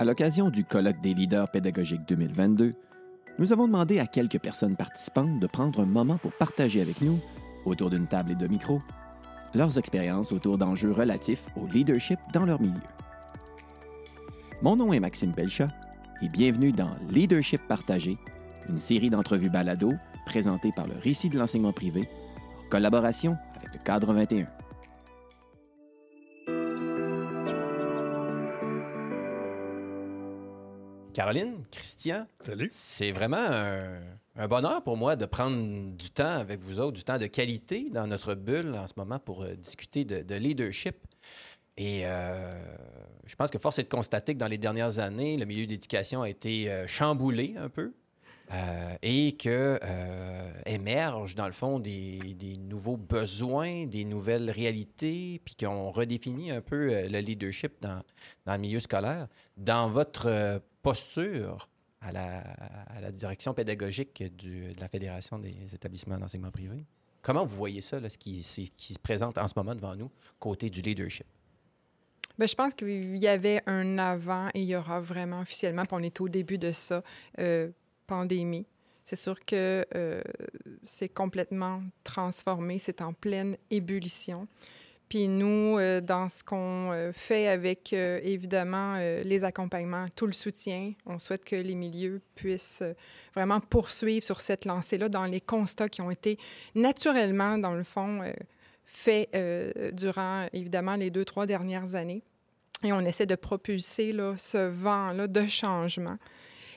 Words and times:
À 0.00 0.04
l'occasion 0.06 0.48
du 0.48 0.64
colloque 0.64 0.98
des 1.00 1.12
leaders 1.12 1.50
pédagogiques 1.50 2.08
2022, 2.08 2.72
nous 3.38 3.52
avons 3.52 3.66
demandé 3.66 3.98
à 3.98 4.06
quelques 4.06 4.38
personnes 4.38 4.74
participantes 4.74 5.38
de 5.38 5.46
prendre 5.46 5.78
un 5.80 5.84
moment 5.84 6.16
pour 6.16 6.32
partager 6.32 6.80
avec 6.80 7.02
nous, 7.02 7.18
autour 7.66 7.90
d'une 7.90 8.06
table 8.06 8.32
et 8.32 8.34
de 8.34 8.46
micros, 8.46 8.80
leurs 9.54 9.76
expériences 9.76 10.32
autour 10.32 10.56
d'enjeux 10.56 10.90
relatifs 10.90 11.44
au 11.54 11.66
leadership 11.66 12.18
dans 12.32 12.46
leur 12.46 12.62
milieu. 12.62 12.80
Mon 14.62 14.74
nom 14.74 14.94
est 14.94 15.00
Maxime 15.00 15.32
Pelchat 15.32 15.68
et 16.22 16.30
bienvenue 16.30 16.72
dans 16.72 16.96
Leadership 17.10 17.60
partagé, 17.68 18.16
une 18.70 18.78
série 18.78 19.10
d'entrevues 19.10 19.50
balado 19.50 19.92
présentées 20.24 20.72
par 20.74 20.86
le 20.86 20.94
Récit 20.94 21.28
de 21.28 21.38
l'enseignement 21.38 21.74
privé 21.74 22.08
en 22.58 22.70
collaboration 22.70 23.36
avec 23.58 23.74
le 23.74 23.80
Cadre 23.84 24.14
21. 24.14 24.46
Caroline, 31.10 31.64
Christian, 31.70 32.26
c'est 32.70 33.12
vraiment 33.12 33.36
un, 33.36 33.98
un 34.36 34.48
bonheur 34.48 34.82
pour 34.82 34.96
moi 34.96 35.16
de 35.16 35.26
prendre 35.26 35.92
du 35.96 36.10
temps 36.10 36.36
avec 36.36 36.60
vous 36.60 36.80
autres, 36.80 36.92
du 36.92 37.04
temps 37.04 37.18
de 37.18 37.26
qualité 37.26 37.90
dans 37.90 38.06
notre 38.06 38.34
bulle 38.34 38.74
en 38.74 38.86
ce 38.86 38.94
moment 38.96 39.18
pour 39.18 39.42
euh, 39.42 39.54
discuter 39.54 40.04
de, 40.04 40.22
de 40.22 40.34
leadership. 40.34 40.96
Et 41.76 42.02
euh, 42.04 42.58
je 43.26 43.34
pense 43.36 43.50
que 43.50 43.58
force 43.58 43.78
est 43.78 43.84
de 43.84 43.88
constater 43.88 44.34
que 44.34 44.38
dans 44.38 44.46
les 44.46 44.58
dernières 44.58 44.98
années, 44.98 45.36
le 45.36 45.44
milieu 45.44 45.66
d'éducation 45.66 46.22
a 46.22 46.28
été 46.28 46.70
euh, 46.70 46.86
chamboulé 46.86 47.54
un 47.58 47.68
peu 47.68 47.92
et 49.02 49.36
que 49.36 49.78
émergent 50.66 51.36
dans 51.36 51.46
le 51.46 51.52
fond 51.52 51.78
des, 51.78 52.18
des 52.34 52.56
nouveaux 52.56 52.96
besoins, 52.96 53.86
des 53.86 54.04
nouvelles 54.04 54.50
réalités, 54.50 55.40
puis 55.44 55.54
qu'on 55.54 55.92
redéfinit 55.92 56.50
un 56.50 56.60
peu 56.60 57.06
le 57.08 57.18
leadership 57.20 57.74
dans, 57.80 58.02
dans 58.46 58.54
le 58.54 58.58
milieu 58.58 58.80
scolaire. 58.80 59.28
Dans 59.56 59.88
votre 59.88 60.60
posture 60.82 61.68
à 62.00 62.12
la, 62.12 62.40
à 62.40 63.00
la 63.00 63.12
direction 63.12 63.52
pédagogique 63.54 64.22
de 64.38 64.78
la 64.80 64.88
Fédération 64.88 65.38
des 65.38 65.74
établissements 65.74 66.18
d'enseignement 66.18 66.50
privé, 66.50 66.86
comment 67.22 67.44
vous 67.44 67.56
voyez 67.56 67.82
ça, 67.82 68.00
là, 68.00 68.08
ce, 68.08 68.18
qui, 68.18 68.42
se 68.42 68.98
présente 68.98 69.38
en 69.38 69.48
ce 69.48 69.54
moment 69.56 69.74
devant 69.74 69.94
nous, 69.94 70.10
côté 70.38 70.70
du 70.70 70.80
leadership? 70.80 71.26
Ben, 72.38 72.46
je 72.48 72.54
pense 72.54 72.74
qu'il 72.74 73.16
y 73.18 73.28
avait 73.28 73.62
un 73.66 73.98
avant 73.98 74.48
et 74.54 74.62
il 74.62 74.68
y 74.68 74.76
aura 74.76 75.00
vraiment 75.00 75.40
officiellement, 75.40 75.82
puis 75.82 75.92
on 75.92 76.02
est 76.02 76.20
au 76.20 76.28
début 76.28 76.58
de 76.58 76.72
ça, 76.72 77.02
euh, 77.38 77.70
pandémie. 78.06 78.66
C'est 79.04 79.16
sûr 79.16 79.44
que 79.44 79.84
euh, 79.94 80.22
c'est 80.84 81.08
complètement 81.08 81.82
transformé, 82.04 82.78
c'est 82.78 83.02
en 83.02 83.12
pleine 83.12 83.56
ébullition. 83.70 84.46
Puis 85.10 85.26
nous, 85.26 85.76
euh, 85.76 86.00
dans 86.00 86.28
ce 86.28 86.44
qu'on 86.44 86.92
euh, 86.92 87.10
fait 87.12 87.48
avec, 87.48 87.92
euh, 87.92 88.20
évidemment, 88.22 88.96
les 89.24 89.42
accompagnements, 89.42 90.06
tout 90.16 90.26
le 90.26 90.32
soutien, 90.32 90.92
on 91.04 91.18
souhaite 91.18 91.44
que 91.44 91.56
les 91.56 91.74
milieux 91.74 92.22
puissent 92.36 92.84
vraiment 93.34 93.58
poursuivre 93.58 94.24
sur 94.24 94.40
cette 94.40 94.64
lancée-là 94.64 95.08
dans 95.08 95.24
les 95.24 95.40
constats 95.40 95.88
qui 95.88 96.00
ont 96.00 96.12
été 96.12 96.38
naturellement, 96.76 97.58
dans 97.58 97.74
le 97.74 97.82
fond, 97.82 98.22
faits 98.84 99.36
durant, 99.94 100.46
évidemment, 100.52 100.94
les 100.94 101.10
deux, 101.10 101.24
trois 101.24 101.46
dernières 101.46 101.96
années. 101.96 102.22
Et 102.84 102.92
on 102.92 103.00
essaie 103.00 103.26
de 103.26 103.34
propulser 103.34 104.12
là, 104.12 104.36
ce 104.36 104.58
vent-là 104.58 105.26
de 105.26 105.46
changement. 105.46 106.18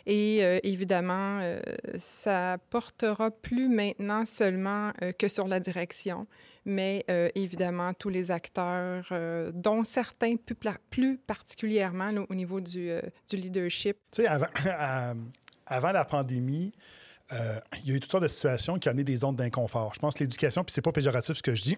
Et 0.05 0.39
évidemment, 0.63 1.55
ça 1.97 2.57
portera 2.71 3.29
plus 3.29 3.69
maintenant 3.69 4.25
seulement 4.25 4.91
que 5.19 5.27
sur 5.27 5.47
la 5.47 5.59
direction, 5.59 6.25
mais 6.65 7.05
euh, 7.09 7.29
évidemment 7.35 7.93
tous 7.93 8.09
les 8.09 8.31
acteurs, 8.31 9.05
euh, 9.11 9.51
dont 9.53 9.83
certains 9.83 10.35
plus, 10.89 11.17
particulièrement 11.17 12.11
au 12.29 12.35
niveau 12.35 12.61
du, 12.61 12.89
euh, 12.89 13.01
du 13.29 13.37
leadership. 13.37 13.97
Tu 14.11 14.23
sais, 14.23 14.27
avant, 14.27 15.91
la 15.91 16.05
pandémie, 16.05 16.73
il 17.31 17.89
y 17.89 17.91
a 17.91 17.95
eu 17.95 17.99
toutes 17.99 18.11
sortes 18.11 18.23
de 18.23 18.27
situations 18.27 18.77
qui 18.77 18.87
ont 18.87 18.91
amené 18.91 19.03
des 19.03 19.15
zones 19.15 19.35
d'inconfort. 19.35 19.93
Je 19.95 19.99
pense 19.99 20.13
que 20.13 20.19
l'éducation, 20.19 20.63
puis 20.63 20.71
c'est 20.71 20.83
pas 20.83 20.91
péjoratif 20.91 21.35
ce 21.35 21.41
que 21.41 21.55
je 21.55 21.63
dis, 21.63 21.77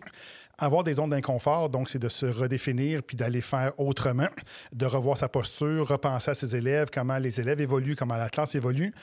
avoir 0.57 0.84
des 0.84 0.96
zones 0.96 1.12
d'inconfort, 1.12 1.69
donc 1.69 1.90
c'est 1.90 2.00
de 2.00 2.09
se 2.09 2.25
redéfinir 2.25 3.02
puis 3.03 3.16
d'aller 3.16 3.40
faire 3.40 3.72
autrement, 3.79 4.28
de 4.73 4.85
revoir 4.85 5.17
sa 5.17 5.29
posture, 5.29 5.88
repenser 5.88 6.31
à 6.31 6.34
ses 6.34 6.57
élèves, 6.57 6.90
comment 6.91 7.17
les 7.19 7.40
élèves 7.40 7.62
évoluent, 7.62 7.96
comment 7.96 8.17
la 8.17 8.29
classe 8.29 8.56
évolue. 8.56 8.94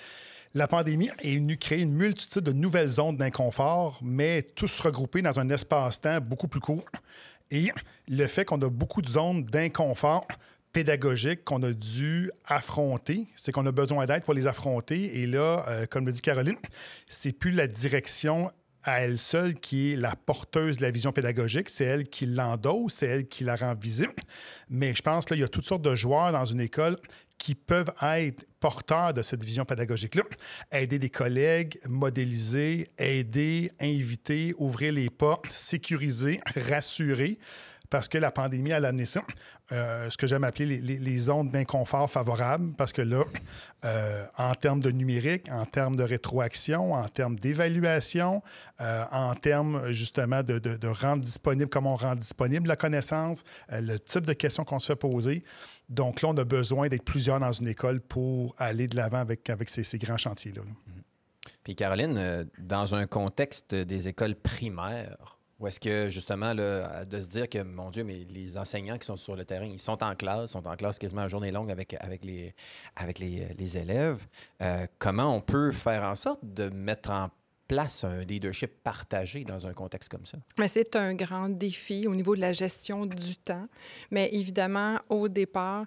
La 0.55 0.69
pandémie 0.69 1.09
est 1.23 1.37
venue 1.37 1.57
créer 1.57 1.81
une 1.81 1.95
multitude 1.95 2.43
de 2.43 2.53
nouvelles 2.53 2.91
zones 2.91 3.17
d'inconfort, 3.17 3.99
mais 4.03 4.43
tous 4.43 4.81
regroupés 4.81 5.23
dans 5.23 5.41
un 5.41 5.49
espace-temps 5.49 6.21
beaucoup 6.21 6.47
plus 6.47 6.61
court. 6.61 6.85
Et 7.51 7.71
le 8.07 8.27
fait 8.27 8.45
qu'on 8.45 8.61
a 8.61 8.69
beaucoup 8.69 9.01
de 9.01 9.09
zones 9.09 9.45
d'inconfort 9.45 10.27
pédagogiques 10.75 11.43
qu'on 11.45 11.63
a 11.63 11.73
dû 11.73 12.31
affronter, 12.45 13.29
c'est 13.35 13.51
qu'on 13.51 13.65
a 13.65 13.73
besoin 13.73 14.05
d'aide 14.05 14.25
pour 14.25 14.35
les 14.35 14.47
affronter. 14.47 15.23
Et 15.23 15.27
là, 15.27 15.65
euh, 15.69 15.87
comme 15.87 16.05
le 16.05 16.13
dit 16.13 16.21
Caroline, 16.21 16.59
c'est 17.09 17.33
plus 17.33 17.53
la 17.53 17.67
direction 17.67 18.53
à 18.85 19.01
elle 19.01 19.19
seule 19.19 19.55
qui 19.55 19.93
est 19.93 19.97
la 19.97 20.17
porteuse 20.17 20.79
de 20.79 20.83
la 20.83 20.91
vision 20.91 21.13
pédagogique, 21.13 21.71
c'est 21.71 21.85
elle 21.85 22.09
qui 22.09 22.27
l'endosse, 22.27 22.95
c'est 22.95 23.07
elle 23.07 23.29
qui 23.29 23.45
la 23.45 23.57
rend 23.57 23.75
visible. 23.75 24.15
Mais 24.69 24.95
je 24.95 25.03
pense 25.03 25.25
qu'il 25.25 25.39
y 25.39 25.45
a 25.45 25.49
toutes 25.49 25.65
sortes 25.65 25.83
de 25.83 25.95
joueurs 25.95 26.33
dans 26.33 26.45
une 26.45 26.61
école 26.61 26.99
qui 27.43 27.57
peuvent 27.57 27.93
être 28.01 28.47
porteurs 28.61 29.13
de 29.13 29.21
cette 29.21 29.43
vision 29.43 29.65
pédagogique-là. 29.65 30.23
Aider 30.71 31.01
des 31.01 31.11
collègues, 31.11 31.77
modéliser, 31.89 32.87
aider, 32.99 33.73
inviter, 33.81 34.55
ouvrir 34.59 34.93
les 34.93 35.11
portes, 35.11 35.51
sécuriser, 35.51 36.41
rassurer 36.55 37.41
parce 37.93 38.09
que 38.09 38.17
la 38.17 38.31
pandémie 38.31 38.73
a 38.73 38.77
amené 38.77 39.05
ça. 39.05 39.21
Euh, 39.71 40.09
ce 40.09 40.17
que 40.17 40.27
j'aime 40.27 40.45
appeler 40.45 40.65
les, 40.65 40.81
les- 40.81 40.99
les 40.99 41.19
zones 41.19 41.51
d'inconfort 41.51 42.11
favorables, 42.11 42.73
parce 42.73 42.91
que 42.91 43.03
là, 43.03 43.23
euh, 43.85 44.25
en 44.39 44.55
termes 44.55 44.81
de 44.81 44.91
numérique, 44.91 45.51
en 45.51 45.67
termes 45.67 45.95
de 45.95 46.03
rétroaction, 46.03 46.95
en 46.95 47.07
termes 47.09 47.37
d'évaluation, 47.39 48.43
euh, 48.81 49.05
en 49.13 49.35
termes 49.35 49.91
justement 49.93 50.43
de, 50.43 50.87
rendre 50.89 51.23
disponible, 51.23 51.69
comment 51.69 51.93
on 51.93 51.97
rend 51.97 52.17
disponible 52.17 52.67
la 52.67 52.77
connaissance, 52.77 53.45
le 53.71 53.99
type 53.99 54.25
de 54.25 54.33
questions 54.33 54.65
qu'on 54.65 54.79
se 54.79 54.87
fait 54.87 54.97
poser. 54.97 55.45
Donc 55.91 56.23
là, 56.23 56.31
on 56.31 56.37
a 56.39 56.45
besoin 56.45 56.89
d'être 56.89 57.05
plusieurs 57.05 57.41
dans 57.41 57.53
une 57.53 57.69
école 57.69 58.01
pour 58.01 58.55
aller 58.57 58.87
de 58.87 58.97
l'avant 58.97 59.19
avec, 59.19 59.51
ces, 59.69 59.99
grands 59.99 60.17
chantiers-là. 60.17 60.63
là. 60.63 61.03
Puis 61.63 61.77
Caroline, 61.77 62.49
dans 62.59 62.95
un 62.95 63.07
contexte 63.07 63.75
des 63.75 64.09
écoles 64.09 64.35
primaires, 64.35 65.39
où 65.63 65.69
est-ce 65.69 65.79
que 65.79 66.11
justement, 66.11 66.53
là, 66.55 67.05
de 67.05 67.21
se 67.21 67.29
dire 67.29 67.49
que, 67.49 67.63
mon 67.63 67.91
Dieu, 67.91 68.03
mais 68.03 68.27
les 68.29 68.59
enseignants 68.59 68.99
qui 68.99 69.07
sont 69.07 69.17
sur 69.17 69.37
le 69.37 69.45
terrain, 69.45 69.65
ils 69.65 69.79
sont 69.79 70.03
en 70.03 70.17
classe, 70.17 70.51
sont 70.51 70.67
en 70.67 70.75
classe 70.75 70.99
quasiment 70.99 71.23
à 71.23 71.29
journée 71.29 71.53
longue 71.53 71.71
avec, 71.71 71.95
avec, 72.01 72.25
les, 72.25 72.53
avec 72.97 73.21
les, 73.21 73.55
les 73.57 73.79
élèves, 73.79 74.27
euh, 74.61 74.89
comment 74.99 75.35
on 75.37 75.41
peut 75.41 75.71
faire 75.71 76.03
en 76.03 76.17
sorte 76.17 76.41
de 76.43 76.69
mettre 76.69 77.11
en 77.11 77.29
place 77.29 77.42
un 77.79 78.25
leadership 78.25 78.71
partagé 78.83 79.45
dans 79.45 79.67
un 79.67 79.73
contexte 79.73 80.09
comme 80.11 80.27
ça? 80.27 80.39
C'est 80.69 80.97
un 80.97 81.15
grand 81.15 81.49
défi 81.49 82.07
au 82.07 82.15
niveau 82.15 82.35
de 82.37 82.41
la 82.41 82.53
gestion 82.53 83.07
du 83.07 83.37
temps. 83.37 83.69
Mais 84.11 84.31
évidemment, 84.33 84.99
au 85.09 85.29
départ, 85.29 85.85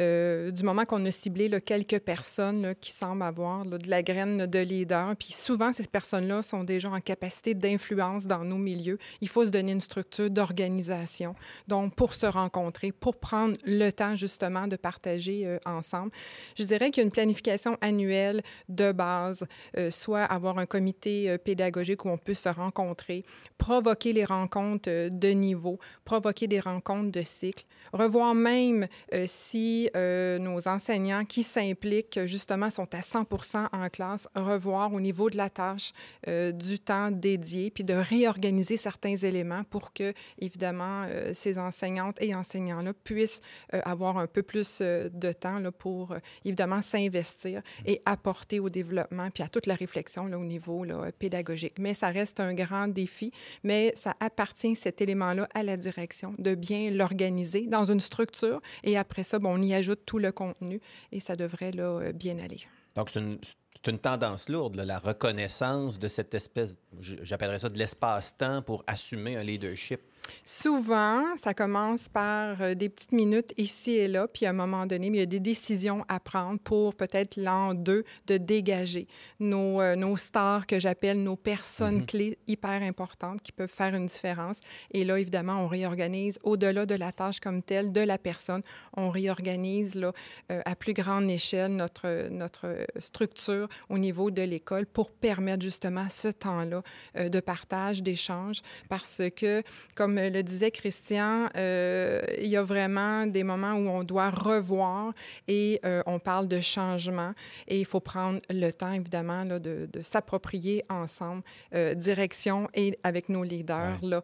euh, 0.00 0.50
du 0.50 0.62
moment 0.62 0.84
qu'on 0.84 1.04
a 1.04 1.10
ciblé 1.10 1.48
là, 1.48 1.60
quelques 1.60 2.00
personnes 2.00 2.74
qui 2.80 2.92
semblent 2.92 3.22
avoir 3.22 3.64
de 3.64 3.88
la 3.88 4.02
graine 4.02 4.46
de 4.46 4.58
leader, 4.58 5.14
puis 5.16 5.32
souvent, 5.32 5.72
ces 5.72 5.84
personnes-là 5.84 6.42
sont 6.42 6.64
déjà 6.64 6.90
en 6.90 7.00
capacité 7.00 7.54
d'influence 7.54 8.26
dans 8.26 8.44
nos 8.44 8.58
milieux, 8.58 8.98
il 9.20 9.28
faut 9.28 9.44
se 9.44 9.50
donner 9.50 9.72
une 9.72 9.80
structure 9.80 10.30
d'organisation. 10.30 11.34
Donc, 11.68 11.94
pour 11.94 12.14
se 12.14 12.26
rencontrer, 12.26 12.92
pour 12.92 13.16
prendre 13.16 13.56
le 13.64 13.90
temps 13.90 14.14
justement 14.14 14.66
de 14.66 14.76
partager 14.76 15.46
euh, 15.46 15.58
ensemble. 15.64 16.12
Je 16.56 16.64
dirais 16.64 16.90
qu'il 16.90 17.02
y 17.02 17.04
a 17.04 17.06
une 17.06 17.12
planification 17.12 17.76
annuelle 17.80 18.42
de 18.68 18.92
base, 18.92 19.46
euh, 19.76 19.90
soit 19.90 20.24
avoir 20.24 20.58
un 20.58 20.66
comité 20.66 21.25
euh, 21.28 21.38
pédagogique 21.38 22.04
où 22.04 22.08
on 22.08 22.18
peut 22.18 22.34
se 22.34 22.48
rencontrer, 22.48 23.24
provoquer 23.58 24.12
les 24.12 24.24
rencontres 24.24 24.88
euh, 24.90 25.08
de 25.08 25.28
niveau, 25.28 25.78
provoquer 26.04 26.46
des 26.46 26.60
rencontres 26.60 27.12
de 27.12 27.22
cycle, 27.22 27.64
revoir 27.92 28.34
même 28.34 28.88
euh, 29.14 29.24
si 29.26 29.88
nos 29.94 30.68
enseignants 30.68 31.24
qui 31.24 31.42
s'impliquent 31.42 32.24
justement 32.26 32.70
sont 32.70 32.92
à 32.94 33.02
100 33.02 33.26
en 33.72 33.88
classe, 33.88 34.28
revoir 34.34 34.92
au 34.92 35.00
niveau 35.00 35.30
de 35.30 35.36
la 35.36 35.50
tâche 35.50 35.92
du 36.26 36.78
temps 36.78 37.10
dédié, 37.10 37.70
puis 37.70 37.84
de 37.84 37.94
réorganiser 37.94 38.76
certains 38.76 39.16
éléments 39.16 39.64
pour 39.64 39.92
que, 39.92 40.12
évidemment, 40.38 41.06
ces 41.32 41.58
enseignantes 41.58 42.20
et 42.20 42.34
enseignants-là 42.34 42.92
puissent 43.04 43.40
avoir 43.72 44.18
un 44.18 44.26
peu 44.26 44.42
plus 44.42 44.80
de 44.80 45.32
temps 45.32 45.62
pour, 45.78 46.14
évidemment, 46.44 46.82
s'investir 46.82 47.62
et 47.84 48.02
apporter 48.04 48.60
au 48.60 48.68
développement, 48.68 49.30
puis 49.30 49.42
à 49.42 49.48
toute 49.48 49.66
la 49.66 49.74
réflexion 49.74 50.26
là, 50.26 50.38
au 50.38 50.44
niveau 50.44 50.84
là, 50.84 51.10
pédagogique. 51.18 51.78
Mais 51.78 51.94
ça 51.94 52.08
reste 52.08 52.40
un 52.40 52.54
grand 52.54 52.88
défi, 52.88 53.32
mais 53.62 53.92
ça 53.94 54.14
appartient, 54.20 54.74
cet 54.74 55.00
élément-là, 55.00 55.48
à 55.54 55.62
la 55.62 55.76
direction, 55.76 56.34
de 56.38 56.54
bien 56.54 56.90
l'organiser 56.90 57.66
dans 57.66 57.84
une 57.84 58.00
structure, 58.00 58.60
et 58.84 58.96
après 58.96 59.22
ça, 59.22 59.38
bon, 59.38 59.58
on 59.58 59.62
y 59.62 59.74
ajoute 59.74 60.00
tout 60.06 60.18
le 60.18 60.32
contenu, 60.32 60.80
et 61.12 61.20
ça 61.20 61.36
devrait 61.36 61.72
euh, 61.76 62.12
bien 62.12 62.38
aller. 62.38 62.60
Donc, 62.94 63.10
c'est 63.10 63.20
une, 63.20 63.98
tendance 63.98 64.48
lourde, 64.48 64.76
la 64.76 64.98
reconnaissance 64.98 65.98
de 65.98 66.08
cette 66.08 66.34
espèce, 66.34 66.76
j'appellerais 67.00 67.60
ça 67.60 67.68
de 67.68 67.78
l'espace-temps 67.78 68.62
pour 68.62 68.82
assumer 68.86 69.36
un 69.36 69.44
leadership 69.44 70.00
Souvent, 70.44 71.36
ça 71.36 71.54
commence 71.54 72.08
par 72.08 72.62
euh, 72.62 72.74
des 72.74 72.88
petites 72.88 73.12
minutes 73.12 73.52
ici 73.56 73.92
et 73.96 74.08
là, 74.08 74.26
puis 74.26 74.46
à 74.46 74.50
un 74.50 74.52
moment 74.52 74.86
donné, 74.86 75.08
il 75.08 75.16
y 75.16 75.20
a 75.20 75.26
des 75.26 75.40
décisions 75.40 76.04
à 76.08 76.20
prendre 76.20 76.58
pour 76.60 76.94
peut-être 76.94 77.36
l'an 77.36 77.74
2 77.74 78.04
de 78.26 78.36
dégager 78.36 79.06
nos, 79.40 79.80
euh, 79.80 79.96
nos 79.96 80.16
stars 80.16 80.66
que 80.66 80.78
j'appelle 80.78 81.22
nos 81.22 81.36
personnes 81.36 81.96
Mhm. 81.96 82.06
clés 82.06 82.38
hyper 82.46 82.82
importantes 82.82 83.42
qui 83.42 83.52
peuvent 83.52 83.68
faire 83.72 83.94
une 83.94 84.06
différence. 84.06 84.60
Et 84.92 85.04
là, 85.04 85.18
évidemment, 85.18 85.62
on 85.64 85.68
réorganise 85.68 86.38
au-delà 86.42 86.86
de 86.86 86.94
la 86.94 87.12
tâche 87.12 87.40
comme 87.40 87.62
telle 87.62 87.92
de 87.92 88.00
la 88.00 88.18
personne. 88.18 88.62
On 88.96 89.10
réorganise 89.10 89.94
là, 89.94 90.12
euh, 90.52 90.62
à 90.64 90.76
plus 90.76 90.92
grande 90.92 91.30
échelle 91.30 91.74
notre, 91.76 92.28
notre 92.30 92.78
structure 92.98 93.68
au 93.88 93.98
niveau 93.98 94.30
de 94.30 94.42
l'école 94.42 94.86
pour 94.86 95.10
permettre 95.10 95.62
justement 95.62 96.06
ce 96.08 96.28
temps-là 96.28 96.82
euh, 97.16 97.28
de 97.28 97.40
partage, 97.40 98.02
d'échange, 98.02 98.62
parce 98.88 99.22
que, 99.36 99.62
comme 99.94 100.15
le 100.20 100.42
disait 100.42 100.70
Christian, 100.70 101.48
euh, 101.56 102.22
il 102.38 102.48
y 102.48 102.56
a 102.56 102.62
vraiment 102.62 103.26
des 103.26 103.42
moments 103.42 103.74
où 103.74 103.88
on 103.88 104.04
doit 104.04 104.30
revoir 104.30 105.12
et 105.48 105.80
euh, 105.84 106.02
on 106.06 106.18
parle 106.18 106.48
de 106.48 106.60
changement 106.60 107.32
et 107.68 107.78
il 107.78 107.84
faut 107.84 108.00
prendre 108.00 108.40
le 108.50 108.70
temps, 108.70 108.92
évidemment, 108.92 109.44
là, 109.44 109.58
de, 109.58 109.88
de 109.92 110.02
s'approprier 110.02 110.84
ensemble, 110.88 111.42
euh, 111.74 111.94
direction 111.94 112.68
et 112.74 112.98
avec 113.02 113.28
nos 113.28 113.42
leaders, 113.42 113.98
là, 114.02 114.22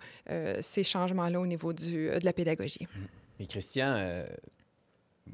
ces 0.60 0.84
changements-là 0.84 1.40
au 1.40 1.46
niveau 1.46 1.72
du, 1.72 2.08
de 2.08 2.24
la 2.24 2.32
pédagogie. 2.32 2.86
Et 3.38 3.46
Christian, 3.46 4.24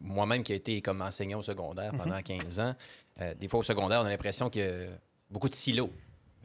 moi-même 0.01 0.43
qui 0.43 0.53
ai 0.53 0.57
été 0.57 0.81
comme 0.81 1.03
enseignant 1.03 1.39
au 1.39 1.43
secondaire 1.43 1.93
pendant 1.97 2.21
15 2.23 2.61
ans, 2.61 2.75
des 3.39 3.49
fois 3.49 3.61
au 3.61 3.63
secondaire, 3.65 4.01
on 4.03 4.07
a 4.07 4.11
l'impression 4.11 4.51
qu'il 4.51 4.63
y 4.63 4.65
a 4.65 4.87
beaucoup 5.31 5.49
de 5.49 5.55
silos 5.55 5.91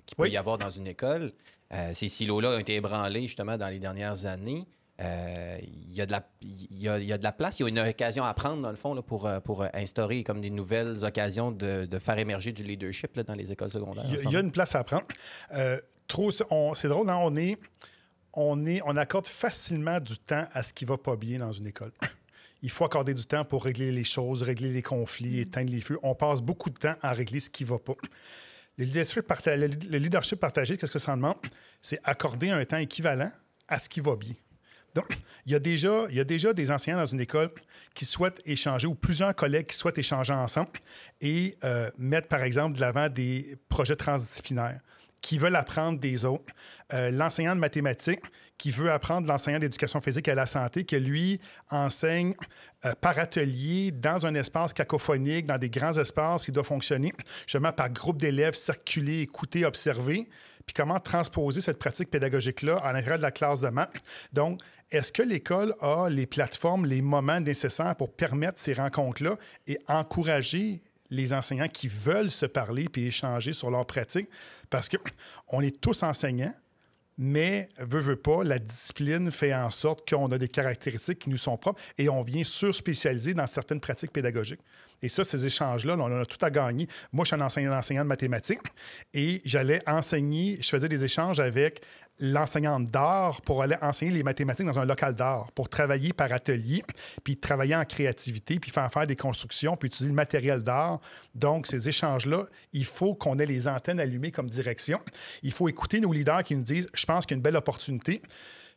qu'il 0.06 0.16
peut 0.16 0.24
Oui. 0.24 0.32
y 0.32 0.38
avoir 0.38 0.58
dans 0.58 0.70
une 0.70 0.88
école. 0.88 1.32
Euh, 1.72 1.92
ces 1.94 2.08
silos-là 2.08 2.56
ont 2.56 2.60
été 2.60 2.76
ébranlés 2.76 3.24
justement 3.24 3.58
dans 3.58 3.68
les 3.70 3.80
dernières 3.80 4.26
années. 4.26 4.68
Euh, 5.02 5.58
Il 5.64 5.94
y, 5.94 6.02
a 6.02 6.06
de 6.06 6.12
la- 6.12 6.28
il 6.42 6.80
y 6.80 6.88
a- 6.90 6.98
il 7.00 7.06
y 7.06 7.14
a 7.14 7.18
de 7.18 7.24
la 7.24 7.32
place, 7.32 7.60
il 7.60 7.64
y 7.64 7.66
a 7.66 7.70
une 7.70 7.80
occasion 7.80 8.24
à 8.24 8.34
prendre, 8.34 8.62
dans 8.62 8.70
le 8.72 8.76
fond, 8.76 8.94
là, 8.94 9.02
pour, 9.02 9.26
euh, 9.28 9.40
pour 9.40 9.64
instaurer 9.74 10.24
comme 10.24 10.40
des 10.42 10.50
nouvelles 10.52 11.04
occasions 11.04 11.52
de, 11.52 11.86
de 11.86 12.00
faire 12.00 12.18
émerger 12.18 12.52
du 12.52 12.64
leadership 12.64 13.16
là, 13.16 13.24
dans 13.24 13.34
les 13.36 13.52
écoles 13.52 13.70
secondaires. 13.72 14.06
Il 14.08 14.16
y, 14.32 14.36
a- 14.36 14.40
y 14.40 14.42
une 14.42 14.52
place 14.52 14.74
à 14.76 14.84
prendre. 14.84 15.06
Euh, 15.54 15.80
trop, 16.08 16.32
c'est 16.32 16.88
drôle, 16.88 17.10
hein, 17.10 17.20
on, 17.22 17.36
est, 17.36 17.58
on, 18.34 18.66
est, 18.66 18.82
on 18.86 18.96
accorde 18.98 19.28
facilement 19.28 20.00
du 20.00 20.18
temps 20.18 20.48
à 20.54 20.64
ce 20.64 20.74
qui 20.74 20.86
va 20.86 20.98
pas 20.98 21.16
bien 21.16 21.40
dans 21.40 21.52
une 21.52 21.68
école. 21.68 21.92
Il 22.62 22.70
faut 22.70 22.86
accorder 22.86 23.14
du 23.14 23.26
temps 23.26 23.46
pour 23.46 23.64
régler 23.66 23.92
les 23.92 24.04
choses, 24.06 24.42
régler 24.42 24.72
les 24.72 24.82
conflits, 24.84 25.40
éteindre 25.40 25.72
les 25.72 25.82
feux. 25.82 26.00
On 26.02 26.16
passe 26.16 26.42
beaucoup 26.42 26.70
de 26.70 26.78
temps 26.78 26.96
à 27.02 27.12
régler 27.14 27.40
ce 27.40 27.50
qui 27.50 27.64
va 27.64 27.78
pas. 27.80 27.94
Le 28.78 28.86
leadership, 28.86 29.22
parta- 29.28 29.56
le 29.56 29.68
le 29.68 29.98
leadership 29.98 30.40
partagé, 30.40 30.78
qu'est-ce 30.78 30.92
que 30.92 31.00
ça 31.00 31.16
demande? 31.16 31.38
C'est 31.82 32.00
accorder 32.04 32.50
un 32.50 32.64
temps 32.66 32.78
équivalent 32.78 33.32
à 33.68 33.80
ce 33.80 33.88
qui 33.88 34.00
va 34.00 34.16
bien. 34.16 34.34
Donc, 34.96 35.18
il 35.46 35.52
y, 35.52 35.56
a 35.56 35.60
déjà, 35.60 36.06
il 36.10 36.16
y 36.16 36.20
a 36.20 36.24
déjà 36.24 36.54
des 36.54 36.70
enseignants 36.70 37.00
dans 37.00 37.06
une 37.08 37.22
école 37.22 37.50
qui 37.96 38.06
souhaitent 38.06 38.42
échanger 38.46 38.86
ou 38.88 38.94
plusieurs 38.94 39.34
collègues 39.36 39.66
qui 39.66 39.76
souhaitent 39.76 39.98
échanger 39.98 40.34
ensemble 40.34 40.70
et 41.20 41.58
euh, 41.64 41.90
mettre, 41.98 42.28
par 42.28 42.44
exemple, 42.44 42.76
de 42.76 42.82
l'avant 42.82 43.10
des 43.10 43.58
projets 43.70 43.96
transdisciplinaires 43.96 44.80
qui 45.24 45.38
veulent 45.38 45.56
apprendre 45.56 46.00
des 46.00 46.26
autres. 46.26 46.54
Euh, 46.94 47.10
l'enseignant 47.10 47.56
de 47.56 47.60
mathématiques 47.62 48.26
qui 48.58 48.70
veut 48.70 48.92
apprendre 48.92 49.26
l'enseignant 49.26 49.58
d'éducation 49.58 50.00
physique 50.02 50.28
à 50.28 50.36
la 50.36 50.46
santé, 50.46 50.84
que 50.84 50.98
lui 50.98 51.40
enseigne 51.72 52.34
euh, 52.86 52.94
par 53.02 53.18
atelier 53.18 53.92
dans 53.92 54.26
un 54.26 54.36
espace 54.36 54.74
cacophonique, 54.74 55.46
dans 55.46 55.58
des 55.58 55.70
grands 55.70 55.98
espaces 55.98 56.46
qui 56.46 56.52
doit 56.52 56.64
fonctionner, 56.64 57.14
justement 57.48 57.72
par 57.72 57.90
groupe 57.90 58.20
d'élèves, 58.20 58.54
circuler, 58.54 59.22
écouter, 59.22 59.66
observer, 59.66 60.28
puis 60.66 60.74
comment 60.76 61.00
transposer 61.00 61.62
cette 61.62 61.80
pratique 61.80 62.12
pédagogique-là 62.12 62.78
à 62.78 62.92
l'intérieur 62.92 63.18
de 63.18 63.24
la 63.24 63.32
classe 63.32 63.62
de 63.62 63.70
maths. 63.70 64.02
Donc, 64.34 64.60
est-ce 64.92 65.12
que 65.12 65.24
l'école 65.24 65.74
a 65.80 66.10
les 66.10 66.26
plateformes, 66.26 66.86
les 66.86 67.02
moments 67.02 67.40
nécessaires 67.40 67.96
pour 67.96 68.12
permettre 68.14 68.60
ces 68.60 68.74
rencontres-là 68.74 69.38
et 69.68 69.80
encourager 69.88 70.82
les 71.14 71.34
enseignants 71.34 71.68
qui 71.68 71.88
veulent 71.88 72.32
se 72.32 72.46
parler 72.46 72.90
puis 72.90 73.06
échanger 73.06 73.54
sur 73.54 73.72
leur 73.72 73.86
pratique? 73.86 74.28
Parce 74.70 74.90
qu'on 74.90 75.62
est 75.62 75.80
tous 75.80 76.04
enseignants, 76.04 76.54
mais 77.18 77.70
veut, 77.78 78.00
veut 78.00 78.16
pas, 78.16 78.44
la 78.44 78.58
discipline 78.58 79.30
fait 79.32 79.54
en 79.54 79.70
sorte 79.70 80.10
qu'on 80.10 80.32
a 80.32 80.38
des 80.38 80.48
caractéristiques 80.48 81.20
qui 81.20 81.30
nous 81.30 81.38
sont 81.38 81.58
propres 81.58 81.80
et 81.98 82.10
on 82.10 82.24
vient 82.24 82.44
sur-spécialiser 82.44 83.34
dans 83.34 83.46
certaines 83.46 83.80
pratiques 83.80 84.12
pédagogiques. 84.12 84.62
Et 85.04 85.10
ça, 85.10 85.24
ces 85.24 85.46
échanges-là, 85.46 85.96
on 85.98 86.02
en 86.02 86.22
a 86.22 86.26
tout 86.26 86.44
à 86.44 86.50
gagner. 86.50 86.88
Moi, 87.12 87.26
je 87.26 87.30
suis 87.30 87.36
un 87.36 87.46
enseignant, 87.46 87.78
enseignant 87.78 88.04
de 88.04 88.08
mathématiques 88.08 88.62
et 89.14 89.42
j'allais 89.46 89.82
enseigner, 89.86 90.58
je 90.62 90.70
faisais 90.70 90.88
des 90.88 91.04
échanges 91.04 91.40
avec 91.40 91.82
l'enseignante 92.20 92.90
d'art 92.90 93.42
pour 93.42 93.62
aller 93.62 93.76
enseigner 93.82 94.12
les 94.12 94.24
mathématiques 94.24 94.66
dans 94.66 94.80
un 94.80 94.86
local 94.86 95.16
d'art, 95.16 95.52
pour 95.54 95.70
travailler 95.70 96.14
par 96.14 96.32
atelier, 96.32 96.84
puis 97.24 97.38
travailler 97.38 97.76
en 97.76 97.86
créativité, 97.86 98.60
puis 98.60 98.72
faire 98.72 98.92
faire 98.92 99.08
des 99.08 99.16
constructions, 99.16 99.76
puis 99.76 99.88
utiliser 99.88 100.10
le 100.10 100.16
matériel 100.16 100.64
d'art. 100.64 101.00
Donc, 101.36 101.68
ces 101.68 101.90
échanges-là, 101.90 102.46
il 102.72 102.86
faut 102.86 103.16
qu'on 103.16 103.40
ait 103.40 103.46
les 103.46 103.68
antennes 103.68 104.00
allumées 104.00 104.32
comme 104.32 104.50
direction. 104.50 105.00
Il 105.42 105.52
faut 105.52 105.68
écouter 105.70 106.00
nos 106.00 106.14
leaders 106.14 106.44
qui 106.44 106.56
nous 106.56 106.64
disent, 106.64 106.90
je 106.94 107.06
pense 107.06 107.26
qu'il 107.26 107.36
y 107.36 107.36
a 107.36 107.38
une 107.38 107.44
belle 107.44 107.56
opportunité, 107.56 108.22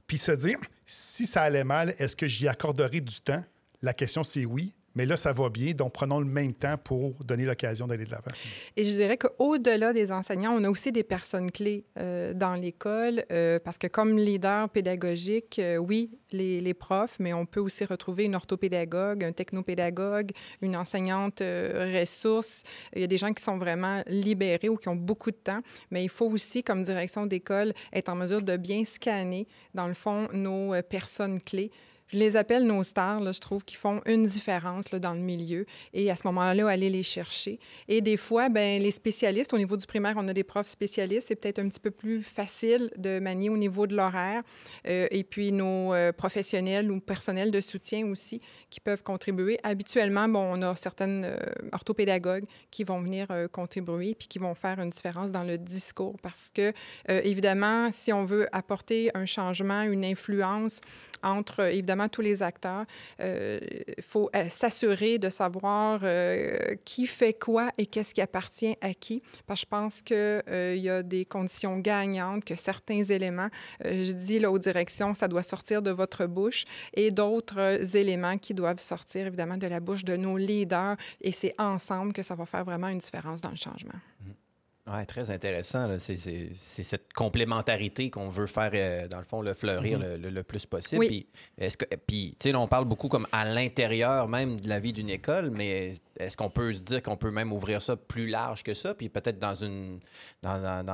puis 0.06 0.18
se 0.18 0.32
dire, 0.32 0.58
si 0.86 1.26
ça 1.26 1.42
allait 1.42 1.64
mal, 1.64 1.94
est-ce 1.98 2.16
que 2.16 2.26
j'y 2.26 2.48
accorderai 2.48 3.00
du 3.00 3.20
temps? 3.20 3.44
La 3.82 3.92
question, 3.92 4.24
c'est 4.24 4.44
oui. 4.44 4.74
Mais 4.96 5.04
là, 5.04 5.18
ça 5.18 5.34
va 5.34 5.50
bien, 5.50 5.72
donc 5.72 5.92
prenons 5.92 6.20
le 6.20 6.26
même 6.26 6.54
temps 6.54 6.76
pour 6.82 7.12
donner 7.22 7.44
l'occasion 7.44 7.86
d'aller 7.86 8.06
de 8.06 8.10
l'avant. 8.10 8.32
Et 8.78 8.82
je 8.82 8.90
dirais 8.92 9.18
qu'au-delà 9.18 9.92
des 9.92 10.10
enseignants, 10.10 10.56
on 10.58 10.64
a 10.64 10.70
aussi 10.70 10.90
des 10.90 11.04
personnes 11.04 11.50
clés 11.50 11.84
euh, 11.98 12.32
dans 12.32 12.54
l'école, 12.54 13.22
euh, 13.30 13.58
parce 13.62 13.76
que 13.76 13.88
comme 13.88 14.16
leader 14.16 14.70
pédagogique, 14.70 15.58
euh, 15.58 15.76
oui, 15.76 16.18
les, 16.32 16.74
profs, 16.74 17.16
mais 17.20 17.34
on 17.34 17.44
peut 17.44 17.60
aussi 17.60 17.84
retrouver 17.84 18.24
une 18.24 18.34
orthopédagogue, 18.34 19.22
un 19.22 19.32
technopédagogue, 19.32 20.32
une 20.62 20.76
enseignante 20.76 21.40
ressource. 21.40 22.62
Il 22.94 23.02
y 23.02 23.04
a 23.04 23.06
des 23.06 23.18
gens 23.18 23.32
qui 23.32 23.42
sont 23.42 23.58
vraiment 23.58 24.02
libérés 24.06 24.68
ou 24.68 24.76
qui 24.76 24.88
ont 24.88 24.96
beaucoup 24.96 25.30
de 25.30 25.36
temps, 25.36 25.60
mais 25.90 26.04
il 26.04 26.08
faut 26.08 26.26
aussi, 26.26 26.62
comme 26.62 26.82
direction 26.82 27.26
d'école, 27.26 27.74
être 27.92 28.08
en 28.08 28.14
mesure 28.14 28.42
de 28.42 28.56
bien 28.56 28.84
scanner, 28.84 29.46
dans 29.74 29.86
le 29.86 29.94
fond, 29.94 30.28
nos 30.32 30.74
personnes 30.82 31.40
clés 31.40 31.70
je 32.08 32.18
les 32.18 32.36
appelle 32.36 32.64
nos 32.64 32.82
stars, 32.82 33.32
je 33.32 33.40
trouve, 33.40 33.64
qui 33.64 33.74
font 33.74 34.00
une 34.06 34.26
différence 34.26 34.90
dans 34.90 35.14
le 35.14 35.20
milieu. 35.20 35.66
Et 35.92 36.10
à 36.10 36.16
ce 36.16 36.26
moment-là, 36.28 36.68
aller 36.68 36.90
les 36.90 37.02
chercher. 37.02 37.58
Et 37.88 38.00
des 38.00 38.16
fois, 38.16 38.48
ben, 38.48 38.80
les 38.80 38.90
spécialistes, 38.90 39.52
au 39.52 39.58
niveau 39.58 39.76
du 39.76 39.86
primaire, 39.86 40.14
on 40.16 40.28
a 40.28 40.32
des 40.32 40.44
profs 40.44 40.68
spécialistes. 40.68 41.28
C'est 41.28 41.36
peut-être 41.36 41.58
un 41.58 41.68
petit 41.68 41.80
peu 41.80 41.90
plus 41.90 42.22
facile 42.22 42.90
de 42.96 43.18
manier 43.18 43.50
au 43.50 43.56
niveau 43.56 43.86
de 43.86 43.96
l'horaire. 43.96 44.42
Euh, 44.86 45.08
et 45.10 45.24
puis, 45.24 45.50
nos 45.50 45.94
euh, 45.94 46.12
professionnels 46.12 46.90
ou 46.92 47.00
personnels 47.00 47.50
de 47.50 47.60
soutien 47.60 48.06
aussi 48.06 48.40
qui 48.70 48.80
peuvent 48.80 49.02
contribuer. 49.02 49.58
Habituellement, 49.64 50.28
bon, 50.28 50.58
on 50.58 50.62
a 50.62 50.76
certaines 50.76 51.24
euh, 51.24 51.36
orthopédagogues 51.72 52.44
qui 52.70 52.84
vont 52.84 53.00
venir 53.00 53.28
contribuer 53.52 54.14
puis 54.14 54.28
qui 54.28 54.38
vont 54.38 54.54
faire 54.54 54.78
une 54.78 54.90
différence 54.90 55.32
dans 55.32 55.42
le 55.42 55.58
discours. 55.58 56.16
Parce 56.22 56.50
que, 56.54 56.72
évidemment, 57.08 57.90
si 57.90 58.12
on 58.12 58.24
veut 58.24 58.48
apporter 58.52 59.10
un 59.14 59.26
changement, 59.26 59.82
une 59.82 60.04
influence 60.04 60.80
entre, 61.22 61.60
évidemment, 61.60 61.95
tous 62.08 62.22
les 62.22 62.42
acteurs. 62.42 62.84
Il 63.18 63.24
euh, 63.24 63.58
faut 64.00 64.30
euh, 64.34 64.48
s'assurer 64.48 65.18
de 65.18 65.28
savoir 65.28 66.00
euh, 66.02 66.74
qui 66.84 67.06
fait 67.06 67.34
quoi 67.34 67.70
et 67.78 67.86
qu'est-ce 67.86 68.14
qui 68.14 68.20
appartient 68.20 68.76
à 68.80 68.94
qui. 68.94 69.22
Parce 69.46 69.60
que 69.60 69.66
je 69.66 69.68
pense 69.68 70.02
qu'il 70.02 70.82
y 70.82 70.88
a 70.88 71.02
des 71.02 71.24
conditions 71.24 71.78
gagnantes, 71.78 72.44
que 72.44 72.54
certains 72.54 73.02
éléments, 73.02 73.48
je 73.84 74.12
dis 74.12 74.38
là 74.38 74.50
aux 74.50 74.58
directions, 74.58 75.14
ça 75.14 75.28
doit 75.28 75.42
sortir 75.42 75.82
de 75.82 75.90
votre 75.90 76.26
bouche 76.26 76.64
et 76.94 77.10
d'autres 77.10 77.96
éléments 77.96 78.38
qui 78.38 78.54
doivent 78.54 78.78
sortir 78.78 79.26
évidemment 79.26 79.56
de 79.56 79.66
la 79.66 79.80
bouche 79.80 80.04
de 80.04 80.16
nos 80.16 80.36
leaders. 80.36 80.96
Et 81.20 81.32
c'est 81.32 81.54
ensemble 81.58 82.12
que 82.12 82.22
ça 82.22 82.34
va 82.34 82.46
faire 82.46 82.64
vraiment 82.64 82.88
une 82.88 82.98
différence 82.98 83.40
dans 83.40 83.50
le 83.50 83.56
changement. 83.56 83.98
Mmh. 84.20 84.45
Oui, 84.88 85.04
très 85.06 85.32
intéressant. 85.32 85.88
C'est 85.98 86.82
cette 86.82 87.12
complémentarité 87.12 88.08
qu'on 88.08 88.28
veut 88.28 88.46
faire, 88.46 88.70
euh, 88.74 89.08
dans 89.08 89.18
le 89.18 89.24
fond, 89.24 89.42
le 89.42 89.52
fleurir 89.52 89.98
mm 89.98 90.02
-hmm. 90.02 90.12
le, 90.12 90.16
le, 90.16 90.30
le, 90.30 90.42
plus 90.44 90.64
possible. 90.64 91.00
Oui. 91.00 91.08
Puis, 91.08 91.26
est-ce 91.58 91.76
que, 91.76 91.86
puis, 92.06 92.36
tu 92.38 92.50
sais, 92.50 92.54
on 92.54 92.68
parle 92.68 92.84
beaucoup 92.84 93.08
comme 93.08 93.26
à 93.32 93.44
l'intérieur 93.44 94.28
même 94.28 94.60
de 94.60 94.68
la 94.68 94.78
vie 94.78 94.92
d'une 94.92 95.10
école, 95.10 95.50
mais 95.50 95.94
est-ce 96.20 96.36
qu'on 96.36 96.50
peut 96.50 96.72
se 96.72 96.82
dire 96.82 97.02
qu'on 97.02 97.16
peut 97.16 97.32
même 97.32 97.52
ouvrir 97.52 97.82
ça 97.82 97.96
plus 97.96 98.28
large 98.28 98.62
que 98.62 98.74
ça? 98.74 98.94
Puis 98.94 99.08
peut-être 99.08 99.40
dans 99.40 99.56
une, 99.56 99.98
dans, 100.42 100.60
dans, 100.60 100.84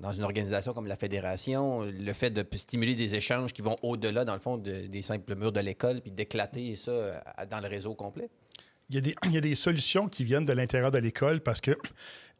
dans, 0.00 0.12
une 0.12 0.24
organisation 0.24 0.72
comme 0.72 0.86
la 0.86 0.96
Fédération, 0.96 1.82
le 1.84 2.12
fait 2.14 2.30
de 2.30 2.44
stimuler 2.56 2.94
des 2.94 3.14
échanges 3.14 3.52
qui 3.52 3.60
vont 3.62 3.76
au-delà, 3.82 4.24
dans 4.24 4.34
le 4.34 4.40
fond, 4.40 4.56
de, 4.56 4.86
des 4.86 5.02
simples 5.02 5.34
murs 5.34 5.52
de 5.52 5.60
l'école, 5.60 6.00
puis 6.00 6.10
d'éclater 6.10 6.74
ça 6.76 6.90
euh, 6.90 7.20
dans 7.50 7.60
le 7.60 7.68
réseau 7.68 7.94
complet? 7.94 8.30
Il 8.88 8.96
y, 8.96 8.98
a 8.98 9.02
des, 9.02 9.14
il 9.24 9.32
y 9.32 9.38
a 9.38 9.40
des 9.42 9.54
solutions 9.54 10.08
qui 10.08 10.24
viennent 10.24 10.46
de 10.46 10.52
l'intérieur 10.52 10.90
de 10.90 10.98
l'école 10.98 11.40
parce 11.40 11.60
que 11.60 11.76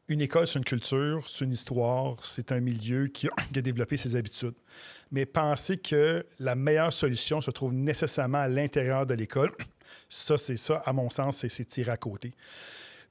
une 0.09 0.21
école, 0.21 0.47
c'est 0.47 0.59
une 0.59 0.64
culture, 0.64 1.25
c'est 1.28 1.44
une 1.44 1.52
histoire, 1.52 2.23
c'est 2.23 2.52
un 2.52 2.61
milieu 2.61 3.06
qui 3.06 3.28
a, 3.28 3.61
développé 3.61 3.97
ses 3.97 4.16
habitudes. 4.16 4.54
Mais 5.11 5.26
penser 5.26 5.78
que 5.78 6.26
la 6.38 6.54
meilleure 6.54 6.92
solution 6.92 7.40
se 7.40 7.50
trouve 7.50 7.73
nécessairement 7.73 8.38
à 8.38 8.49
l'intérieur 8.49 9.06
de 9.06 9.14
l'école, 9.14 9.52
ça, 10.09 10.37
c'est 10.38 10.56
ça, 10.56 10.82
à 10.85 10.92
mon 10.92 11.11
sens, 11.11 11.47
c'est 11.47 11.64
tiré 11.64 11.90
à 11.90 11.97
côté. 11.97 12.32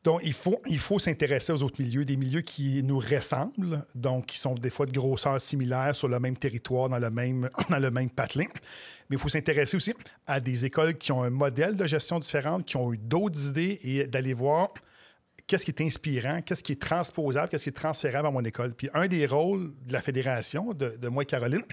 Donc, 0.03 0.21
il 0.23 0.33
faut, 0.33 0.59
il 0.67 0.79
faut 0.79 0.97
s'intéresser 0.97 1.53
aux 1.53 1.61
autres 1.61 1.79
milieux, 1.79 2.03
des 2.03 2.17
milieux 2.17 2.41
qui 2.41 2.81
nous 2.81 2.97
ressemblent, 2.97 3.85
donc 3.93 4.27
qui 4.27 4.39
sont 4.39 4.55
des 4.55 4.71
fois 4.71 4.87
de 4.87 4.91
grosseur 4.91 5.39
similaire 5.39 5.95
sur 5.95 6.07
le 6.07 6.19
même 6.19 6.35
territoire, 6.35 6.89
dans 6.89 6.97
le 6.97 7.11
même, 7.11 7.49
dans 7.69 7.77
le 7.77 7.91
même 7.91 8.09
patelin. 8.09 8.45
Mais 9.09 9.17
il 9.17 9.19
faut 9.19 9.29
s'intéresser 9.29 9.77
aussi 9.77 9.93
à 10.25 10.39
des 10.39 10.65
écoles 10.65 10.97
qui 10.97 11.11
ont 11.11 11.21
un 11.21 11.29
modèle 11.29 11.75
de 11.75 11.85
gestion 11.85 12.17
différent, 12.17 12.61
qui 12.61 12.77
ont 12.77 12.91
eu 12.91 12.97
d'autres 12.97 13.49
idées 13.49 13.79
et 13.83 14.07
d'aller 14.07 14.33
voir 14.33 14.73
qu'est-ce 15.51 15.65
qui 15.65 15.71
est 15.71 15.85
inspirant, 15.85 16.41
qu'est-ce 16.41 16.63
qui 16.63 16.71
est 16.71 16.81
transposable, 16.81 17.49
qu'est-ce 17.49 17.63
qui 17.63 17.69
est 17.69 17.73
transférable 17.73 18.25
à 18.25 18.31
mon 18.31 18.45
école. 18.45 18.73
Puis 18.73 18.89
un 18.93 19.07
des 19.07 19.25
rôles 19.25 19.73
de 19.85 19.91
la 19.91 20.01
fédération, 20.01 20.73
de, 20.73 21.07
moi 21.09 21.23
et 21.23 21.25
Caroline, 21.25 21.65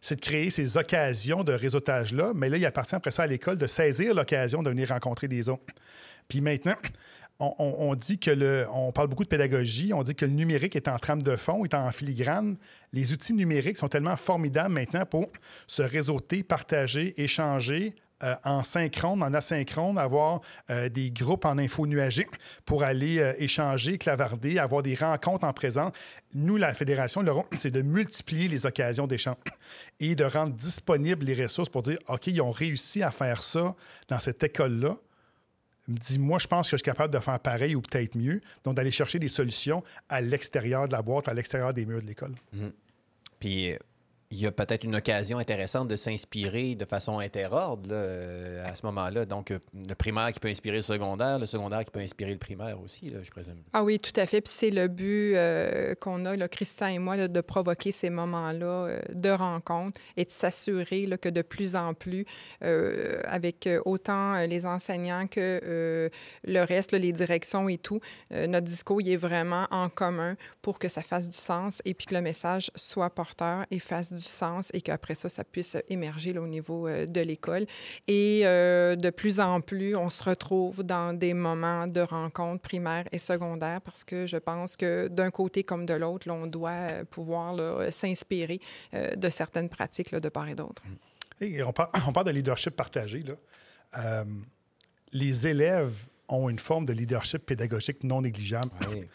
c'est 0.00 0.16
de 0.16 0.20
créer 0.20 0.50
ces 0.50 0.76
occasions 0.76 1.44
de 1.44 1.52
réseautage-là. 1.52 2.32
Mais 2.34 2.48
là, 2.48 2.56
il 2.56 2.66
appartient 2.66 2.96
après 2.96 3.12
ça 3.12 3.22
à 3.22 3.28
l'école 3.28 3.58
de 3.58 3.68
saisir 3.68 4.12
l'occasion 4.12 4.64
de 4.64 4.70
venir 4.70 4.88
rencontrer 4.88 5.28
des 5.28 5.48
autres. 5.48 5.72
Puis 6.26 6.40
maintenant, 6.40 6.74
on, 7.38 7.94
dit 7.94 8.18
que 8.18 8.32
le. 8.32 8.66
On 8.72 8.90
parle 8.90 9.06
beaucoup 9.06 9.24
de 9.24 9.28
pédagogie, 9.28 9.92
on 9.94 10.02
dit 10.02 10.16
que 10.16 10.24
le 10.24 10.32
numérique 10.32 10.74
est 10.74 10.88
en 10.88 10.98
trame 10.98 11.22
de 11.22 11.36
fond, 11.36 11.64
est 11.64 11.74
en 11.74 11.92
filigrane. 11.92 12.56
Les 12.92 13.12
outils 13.12 13.34
numériques 13.34 13.78
sont 13.78 13.88
tellement 13.88 14.16
formidables 14.16 14.74
maintenant 14.74 15.06
pour 15.06 15.28
se 15.68 15.82
réseauter, 15.82 16.42
partager, 16.42 17.20
échanger, 17.22 17.94
euh, 18.22 18.34
en 18.44 18.62
synchrone, 18.62 19.22
en 19.22 19.34
asynchrone, 19.34 19.98
avoir 19.98 20.40
euh, 20.70 20.88
des 20.88 21.10
groupes 21.10 21.44
en 21.44 21.58
info 21.58 21.86
nuagique 21.86 22.30
pour 22.64 22.82
aller 22.82 23.18
euh, 23.18 23.34
échanger, 23.38 23.98
clavarder, 23.98 24.58
avoir 24.58 24.82
des 24.82 24.94
rencontres 24.94 25.44
en 25.44 25.52
présent. 25.52 25.92
Nous, 26.34 26.56
la 26.56 26.74
Fédération, 26.74 27.22
le 27.22 27.32
c'est 27.56 27.70
de 27.70 27.82
multiplier 27.82 28.48
les 28.48 28.66
occasions 28.66 29.06
d'échange 29.06 29.36
et 30.00 30.14
de 30.14 30.24
rendre 30.24 30.54
disponibles 30.54 31.24
les 31.24 31.42
ressources 31.42 31.68
pour 31.68 31.82
dire, 31.82 31.98
OK, 32.08 32.26
ils 32.26 32.40
ont 32.40 32.50
réussi 32.50 33.02
à 33.02 33.10
faire 33.10 33.42
ça 33.42 33.74
dans 34.08 34.20
cette 34.20 34.42
école-là 34.42 34.96
me 35.88 35.98
dit, 35.98 36.18
moi, 36.18 36.38
je 36.38 36.46
pense 36.46 36.68
que 36.68 36.76
je 36.76 36.82
suis 36.82 36.84
capable 36.84 37.12
de 37.12 37.18
faire 37.18 37.40
pareil 37.40 37.74
ou 37.74 37.80
peut-être 37.80 38.16
mieux. 38.16 38.40
Donc, 38.62 38.76
d'aller 38.76 38.92
chercher 38.92 39.18
des 39.18 39.28
solutions 39.28 39.82
à 40.08 40.20
l'extérieur 40.20 40.86
de 40.86 40.92
la 40.92 41.02
boîte, 41.02 41.28
à 41.28 41.34
l'extérieur 41.34 41.74
des 41.74 41.86
murs 41.86 42.00
de 42.00 42.06
l'école. 42.06 42.34
Mmh. 42.52 42.68
Puis, 43.40 43.74
il 44.32 44.40
y 44.40 44.46
a 44.46 44.50
peut-être 44.50 44.84
une 44.84 44.96
occasion 44.96 45.38
intéressante 45.38 45.88
de 45.88 45.96
s'inspirer 45.96 46.74
de 46.74 46.86
façon 46.86 47.18
interordre 47.18 47.90
euh, 47.92 48.64
à 48.66 48.74
ce 48.74 48.86
moment-là. 48.86 49.26
Donc, 49.26 49.50
euh, 49.50 49.58
le 49.74 49.94
primaire 49.94 50.32
qui 50.32 50.40
peut 50.40 50.48
inspirer 50.48 50.76
le 50.76 50.82
secondaire, 50.82 51.38
le 51.38 51.44
secondaire 51.44 51.84
qui 51.84 51.90
peut 51.90 52.00
inspirer 52.00 52.32
le 52.32 52.38
primaire 52.38 52.80
aussi, 52.80 53.12
je 53.22 53.30
présume. 53.30 53.58
Ah 53.74 53.84
oui, 53.84 53.98
tout 53.98 54.18
à 54.18 54.24
fait. 54.24 54.40
Puis 54.40 54.52
c'est 54.52 54.70
le 54.70 54.88
but 54.88 55.34
euh, 55.36 55.94
qu'on 55.96 56.24
a, 56.24 56.34
là, 56.34 56.48
Christian 56.48 56.86
et 56.86 56.98
moi, 56.98 57.28
de 57.28 57.40
provoquer 57.42 57.92
ces 57.92 58.08
moments-là 58.08 59.00
de 59.12 59.30
rencontre 59.30 60.00
et 60.16 60.24
de 60.24 60.30
s'assurer 60.30 61.06
que 61.20 61.28
de 61.28 61.42
plus 61.42 61.76
en 61.76 61.92
plus, 61.92 62.24
avec 62.60 63.68
autant 63.84 64.36
les 64.46 64.64
enseignants 64.64 65.26
que 65.26 66.10
le 66.44 66.60
reste, 66.60 66.92
les 66.92 67.12
directions 67.12 67.68
et 67.68 67.76
tout, 67.76 68.00
notre 68.30 68.66
discours 68.66 69.00
est 69.04 69.16
vraiment 69.16 69.66
en 69.70 69.88
commun 69.90 70.36
pour 70.62 70.78
que 70.78 70.88
ça 70.88 71.02
fasse 71.02 71.28
du 71.28 71.36
sens 71.36 71.82
et 71.84 71.92
puis 71.92 72.06
que 72.06 72.14
le 72.14 72.22
message 72.22 72.70
soit 72.76 73.10
porteur 73.10 73.66
et 73.70 73.78
fasse 73.78 74.12
du 74.12 74.21
sens 74.28 74.70
et 74.72 74.80
qu'après 74.80 75.14
ça, 75.14 75.28
ça 75.28 75.44
puisse 75.44 75.76
émerger 75.88 76.36
au 76.38 76.46
niveau 76.46 76.88
euh, 76.88 77.06
de 77.06 77.20
l'école. 77.20 77.66
Et 78.08 78.42
euh, 78.44 78.96
de 78.96 79.10
plus 79.10 79.40
en 79.40 79.60
plus, 79.60 79.96
on 79.96 80.08
se 80.08 80.24
retrouve 80.24 80.82
dans 80.82 81.16
des 81.16 81.34
moments 81.34 81.86
de 81.86 82.00
rencontres 82.00 82.62
primaires 82.62 83.06
et 83.12 83.18
secondaires 83.18 83.80
parce 83.80 84.04
que 84.04 84.26
je 84.26 84.36
pense 84.36 84.76
que 84.76 85.08
d'un 85.08 85.30
côté 85.30 85.64
comme 85.64 85.86
de 85.86 85.94
l'autre, 85.94 86.30
on 86.30 86.46
doit 86.46 86.70
euh, 86.70 87.04
pouvoir 87.04 87.92
s'inspirer 87.92 88.60
de 88.92 89.28
certaines 89.28 89.68
pratiques 89.68 90.14
de 90.14 90.28
part 90.28 90.48
et 90.48 90.54
d'autre. 90.54 90.82
Et 91.40 91.62
on, 91.62 91.72
parle, 91.72 91.90
on, 92.08 92.12
parle, 92.12 92.26
de 92.26 92.32
leadership 92.32 92.74
partagé. 92.76 93.22
Là. 93.22 94.24
les 95.12 95.46
élèves 95.46 95.94
ont 96.28 96.48
une 96.48 96.58
forme 96.58 96.86
de 96.86 96.92
leadership 96.92 97.44
pédagogique 97.44 98.04
non 98.04 98.22
négligeable. 98.22 98.70
Oui 98.90 99.08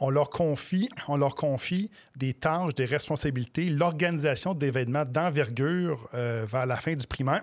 on 0.00 0.10
leur 0.10 0.30
confie, 0.30 0.88
on 1.08 1.16
leur 1.16 1.34
confie 1.34 1.90
des 2.16 2.34
tâches, 2.34 2.74
des 2.74 2.84
responsabilités, 2.84 3.68
l'organisation 3.68 4.54
d'événements 4.54 5.04
d'envergure 5.04 6.08
euh, 6.14 6.46
vers 6.48 6.66
la 6.66 6.76
fin 6.76 6.94
du 6.94 7.06
primaire. 7.06 7.42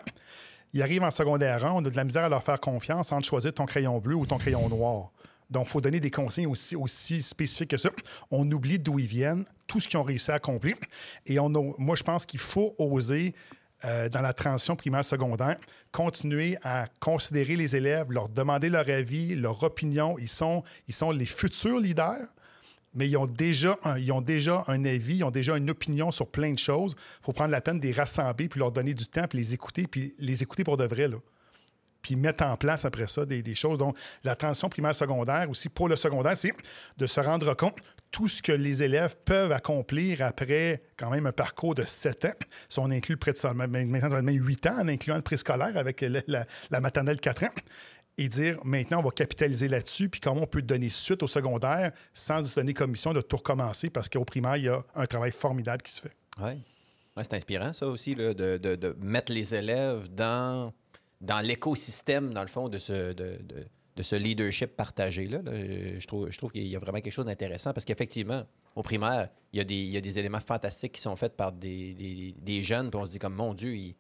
Ils 0.74 0.82
arrivent 0.82 1.04
en 1.04 1.12
secondaire 1.12 1.66
1, 1.66 1.72
on 1.72 1.86
a 1.86 1.90
de 1.90 1.96
la 1.96 2.04
misère 2.04 2.26
à 2.26 2.30
leur 2.30 2.44
faire 2.44 2.60
confiance 2.60 3.12
entre 3.12 3.26
choisir 3.26 3.54
ton 3.54 3.66
crayon 3.66 4.00
bleu 4.00 4.16
ou 4.16 4.26
ton 4.26 4.38
crayon 4.38 4.68
noir. 4.70 5.12
Donc, 5.50 5.68
il 5.68 5.70
faut 5.70 5.82
donner 5.82 6.00
des 6.00 6.12
consignes 6.12 6.48
aussi, 6.48 7.22
spécifiques 7.22 7.70
que 7.70 7.78
ça. 7.78 7.90
On 8.32 8.50
oublie 8.52 8.80
d'où 8.80 9.00
ils 9.00 9.06
viennent, 9.06 9.46
tout 9.68 9.80
ce 9.80 9.88
qu'ils 9.88 10.00
ont 10.00 10.04
réussi 10.04 10.32
à 10.32 10.36
accomplir. 10.36 10.76
Et 11.26 11.38
moi, 11.40 11.96
je 11.96 12.04
pense 12.04 12.26
qu'il 12.26 12.40
faut 12.40 12.74
oser 12.80 13.36
euh, 13.84 14.10
dans 14.10 14.22
la 14.22 14.34
transition 14.34 14.76
primaire-secondaire, 14.76 15.58
continuer 15.92 16.58
à 16.64 16.88
considérer 17.00 17.56
les 17.56 17.76
élèves, 17.76 18.08
leur 18.10 18.28
demander 18.28 18.70
leur 18.70 18.90
avis, 18.90 19.36
leur 19.36 19.62
opinion. 19.64 20.18
Ils 20.18 20.30
sont, 20.30 20.64
ils 20.88 20.94
sont 20.94 21.12
les 21.12 21.28
futurs 21.28 21.80
leaders 21.80 22.26
mais 22.96 23.10
ils 23.10 23.18
ont, 23.18 23.28
déjà 23.28 23.78
un, 23.84 23.98
ils 23.98 24.12
ont 24.12 24.22
déjà 24.22 24.64
un 24.68 24.84
avis, 24.86 25.18
ils 25.18 25.24
ont 25.24 25.32
déjà 25.32 25.58
une 25.58 25.70
opinion 25.70 26.12
sur 26.12 26.28
plein 26.28 26.54
de 26.54 26.60
choses. 26.60 26.96
Il 27.22 27.26
faut 27.26 27.34
prendre 27.34 27.52
la 27.52 27.62
peine 27.62 27.80
de 27.80 27.86
les 27.86 27.94
rassembler, 27.94 28.48
puis 28.48 28.60
leur 28.60 28.72
donner 28.72 28.94
du 28.94 29.06
temps, 29.06 29.28
puis 29.28 29.38
les 29.38 29.54
écouter, 29.54 29.86
puis 29.86 30.16
les 30.18 30.42
écouter 30.42 30.64
pour 30.64 30.78
de 30.78 30.86
vrai. 30.86 31.08
Là. 31.08 31.18
Puis 32.02 32.16
mettre 32.16 32.44
en 32.46 32.56
place 32.56 32.86
après 32.86 33.08
ça 33.08 33.26
des, 33.26 33.56
choses. 33.56 33.80
Donc, 33.80 33.98
la 34.24 34.36
transition 34.36 34.70
primaire-secondaire 34.70 35.50
aussi 35.50 35.70
pour 35.70 35.90
le 35.90 35.96
secondaire, 35.96 36.38
c'est 36.38 36.54
de 36.98 37.08
se 37.08 37.20
rendre 37.20 37.54
compte 37.56 37.80
tout 38.12 38.28
ce 38.28 38.42
que 38.42 38.52
les 38.52 38.84
élèves 38.84 39.18
peuvent 39.26 39.52
accomplir 39.52 40.22
après 40.22 40.84
quand 40.98 41.10
même 41.10 41.26
un 41.26 41.32
parcours 41.32 41.76
de 41.76 41.84
sept 41.84 42.26
ans. 42.26 42.36
Si 42.70 42.80
on 42.80 42.92
inclut 42.92 43.18
près 43.18 43.34
de 43.34 43.38
ça, 43.38 43.54
maintenant, 43.54 44.00
ça 44.00 44.08
va 44.08 44.20
être 44.20 44.32
8 44.32 44.68
ans 44.68 44.80
en 44.82 44.88
incluant 44.88 45.16
le 45.16 45.22
préscolaire 45.22 45.76
avec 45.76 46.02
la, 46.02 46.22
la, 46.28 46.46
la 46.70 46.80
maternelle 46.80 47.20
4 47.20 47.44
ans 47.44 47.50
et 48.18 48.30
dire 48.30 48.60
maintenant, 48.64 49.00
on 49.00 49.04
va 49.04 49.12
capitaliser 49.12 49.68
là-dessus, 49.68 50.10
puis 50.10 50.20
comment 50.20 50.42
on 50.42 50.48
peut 50.48 50.62
donner 50.62 50.90
suite 50.90 51.24
au 51.24 51.28
secondaire 51.28 51.92
sans 52.14 52.44
se 52.46 52.56
donner 52.56 52.74
commission 52.74 53.14
de 53.14 53.22
tout 53.22 53.38
recommencer 53.38 53.90
parce 53.90 54.10
qu'au 54.10 54.26
primaire, 54.26 54.58
il 54.58 54.66
y 54.66 54.70
a 54.70 54.84
un 54.96 55.06
travail 55.06 55.32
formidable 55.32 55.82
qui 55.82 55.92
se 55.92 56.02
fait. 56.02 56.16
Oui. 56.40 56.62
Ouais, 57.18 57.24
c'est 57.24 57.34
inspirant, 57.34 57.72
ça 57.72 57.88
aussi, 57.88 58.14
là, 58.14 58.34
de, 58.34 58.58
de, 58.58 58.96
mettre 59.00 59.32
les 59.32 59.56
élèves 59.56 60.10
dans, 60.14 60.74
dans 61.22 61.40
l'écosystème, 61.40 62.34
dans 62.34 62.42
le 62.42 62.50
fond, 62.50 62.68
de 62.68 62.78
ce, 62.78 63.14
de, 63.14 63.40
de 63.96 64.04
ce 64.04 64.16
leadership 64.16 64.76
partagé-là. 64.76 65.40
Je 65.46 66.06
trouve, 66.08 66.30
je 66.30 66.38
trouve 66.38 66.52
qu'il 66.52 66.68
y 66.68 66.76
a 66.76 66.80
vraiment 66.80 67.00
quelque 67.00 67.14
chose 67.14 67.26
d'intéressant 67.26 67.72
parce 67.72 67.86
qu'effectivement, 67.86 68.44
au 68.76 68.84
primaire, 68.84 69.30
il 69.54 69.58
y, 69.58 69.62
a 69.62 69.64
des, 69.64 69.76
il 69.76 69.90
y, 69.90 69.98
a 69.98 70.02
des, 70.02 70.20
éléments 70.20 70.42
fantastiques 70.42 70.94
qui 70.94 71.02
sont 71.02 71.16
faits 71.16 71.38
par 71.38 71.54
des, 71.54 71.94
des, 71.94 72.36
des 72.38 72.64
jeunes, 72.64 72.90
puis 72.90 73.00
on 73.00 73.06
se 73.06 73.12
dit 73.12 73.20
comme, 73.20 73.36
mon 73.36 73.54
Dieu, 73.54 73.74
ils 73.76 73.96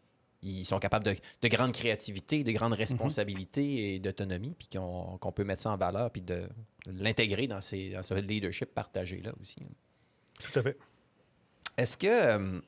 ils 0.46 0.66
sont 0.66 0.80
capables 0.80 1.06
de, 1.06 1.16
de 1.42 1.48
grande 1.48 1.74
créativité, 1.74 2.44
de 2.44 2.52
grande 2.52 2.72
mhm. 2.74 2.78
responsabilité 2.78 3.96
et 3.96 4.00
d'autonomie, 4.00 4.56
puis 4.58 4.68
qu'on 4.68 5.32
peut 5.32 5.44
mettre 5.44 5.64
ça 5.64 5.72
en 5.72 5.78
valeur, 5.78 6.12
puis 6.12 6.22
de, 6.22 6.48
l'intégrer 6.86 7.48
dans, 7.48 7.62
ces, 7.62 7.98
ce 8.02 8.14
leadership 8.14 8.74
partagé-là 8.74 9.34
aussi. 9.42 9.58
Tout 10.40 10.60
à 10.60 10.64
fait. 10.64 10.78
Est-ce 11.78 11.98
que, 11.98 12.08
euh, 12.08 12.62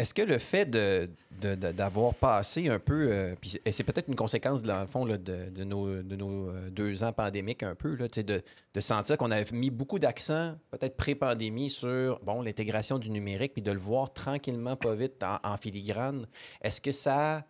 est-ce 0.00 0.14
que 0.14 0.22
le 0.22 0.38
fait 0.38 0.64
d'avoir 0.70 2.14
passé 2.14 2.68
un 2.68 2.78
peu, 2.78 3.10
euh, 3.12 3.34
et 3.66 3.70
c'est 3.70 3.84
peut-être 3.84 4.08
une 4.08 4.16
conséquence, 4.16 4.62
dans 4.62 4.80
le 4.80 4.86
fond, 4.86 5.04
de, 5.04 5.64
nos, 5.64 6.02
de, 6.02 6.16
nos, 6.16 6.48
euh, 6.48 6.70
deux 6.70 7.04
ans 7.04 7.12
pandémiques 7.12 7.62
un 7.62 7.74
peu, 7.74 7.96
là, 7.96 8.08
de, 8.08 8.42
de 8.74 8.80
sentir 8.80 9.18
qu'on 9.18 9.30
avait 9.30 9.44
mis 9.52 9.68
beaucoup 9.68 9.98
d'accent, 9.98 10.54
peut-être 10.70 10.96
pré-pandémie, 10.96 11.68
sur 11.68 12.18
bon, 12.20 12.40
l'intégration 12.40 12.98
du 12.98 13.10
numérique, 13.10 13.52
puis 13.52 13.62
de 13.62 13.72
le 13.72 13.78
voir 13.78 14.10
tranquillement, 14.14 14.74
pas 14.74 14.94
vite, 14.94 15.22
en, 15.22 15.56
filigrane, 15.58 16.26
est-ce 16.62 16.80
que 16.80 16.92
ça 16.92 17.44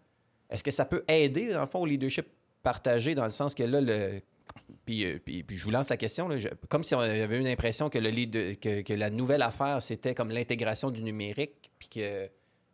est-ce 0.50 0.64
que 0.64 0.72
ça 0.72 0.84
peut 0.84 1.04
aider, 1.06 1.52
dans 1.52 1.60
le 1.60 1.66
fond, 1.68 1.82
au 1.82 1.86
leadership 1.86 2.26
partagé, 2.64 3.14
dans 3.14 3.22
le 3.22 3.30
sens 3.30 3.54
que 3.54 3.62
là, 3.62 3.80
le, 3.80 4.20
puis, 4.84 5.04
euh, 5.04 5.20
puis, 5.24 5.44
puis, 5.44 5.56
je 5.56 5.62
vous 5.62 5.70
lance 5.70 5.88
la 5.88 5.96
question, 5.96 6.26
là, 6.26 6.36
comme 6.68 6.82
si 6.82 6.96
on 6.96 6.98
avait 6.98 7.38
une 7.38 7.46
impression 7.46 7.88
que, 7.88 7.98
le 7.98 8.10
que, 8.54 8.82
que 8.82 8.92
la 8.92 9.10
nouvelle 9.10 9.42
affaire, 9.42 9.80
c'était 9.80 10.16
comme 10.16 10.32
l'intégration 10.32 10.90
du 10.90 11.02
numérique, 11.04 11.70
puis 11.78 11.88
que 11.88 12.28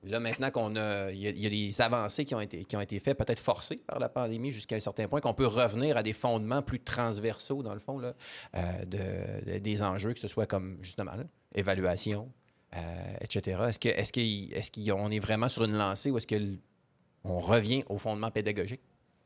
Là, 0.07 0.21
maintenant 0.21 0.51
qu'on 0.51 0.77
a, 0.77 1.11
il 1.11 1.21
y, 1.21 1.47
a, 1.47 1.51
des 1.51 1.81
avancées 1.81 2.25
qui 2.25 2.35
ont 2.35 2.41
été, 2.41 2.65
qui 2.65 2.77
ont 2.77 2.81
été 2.81 3.01
faites, 3.01 3.19
peut-être 3.19 3.41
forcées 3.41 3.77
par 3.87 3.99
la 3.99 4.09
pandémie 4.09 4.53
jusqu'à 4.53 4.77
un 4.77 4.81
certain 4.81 5.09
point, 5.09 5.21
qu'on 5.21 5.35
peut 5.35 5.47
revenir 5.47 5.97
à 5.97 6.03
des 6.03 6.13
fondements 6.13 6.63
plus 6.63 6.81
transversaux, 6.81 7.63
dans 7.63 7.75
le 7.75 7.81
fond, 7.81 7.99
là, 7.99 8.15
euh, 8.55 8.85
de, 8.85 9.59
des 9.59 9.83
enjeux, 9.83 10.13
que 10.13 10.21
ce 10.21 10.29
soit 10.29 10.47
comme, 10.47 10.79
justement, 10.83 11.13
évaluation, 11.55 12.31
euh, 12.77 12.79
etc. 13.21 13.59
Est-ce 13.69 13.79
qu'on 13.81 13.89
est, 13.89 14.57
est, 14.57 14.79
est, 14.79 15.17
est 15.17 15.21
vraiment 15.21 15.49
sur 15.49 15.65
une 15.65 15.77
lancée 15.77 16.11
ou 16.11 16.19
est-ce 16.19 16.27
qu'on 16.27 17.39
revient 17.39 17.85
au 17.89 17.99
fondement 17.99 18.31
pédagogique? 18.31 18.83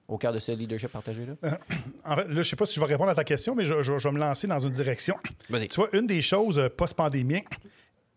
au 0.08 0.18
cœur 0.18 0.32
de 0.32 0.40
ce 0.40 0.50
leadership 0.50 0.90
partagé-là? 0.90 1.34
Euh, 1.44 1.50
en 2.04 2.16
fait, 2.16 2.24
là, 2.24 2.32
je 2.34 2.38
ne 2.38 2.42
sais 2.42 2.56
pas 2.56 2.66
si 2.66 2.74
je 2.74 2.80
vais 2.80 2.86
répondre 2.86 3.10
à 3.10 3.14
ta 3.14 3.22
question, 3.22 3.54
mais 3.54 3.64
je, 3.64 3.80
je, 3.80 3.96
je 3.96 4.08
vais 4.08 4.12
me 4.12 4.18
lancer 4.18 4.48
dans 4.48 4.58
une 4.58 4.72
direction. 4.72 5.14
Tu 5.48 5.76
vois, 5.76 5.88
une 5.92 6.06
des 6.06 6.20
choses 6.20 6.68
post-pandémique, 6.76 7.46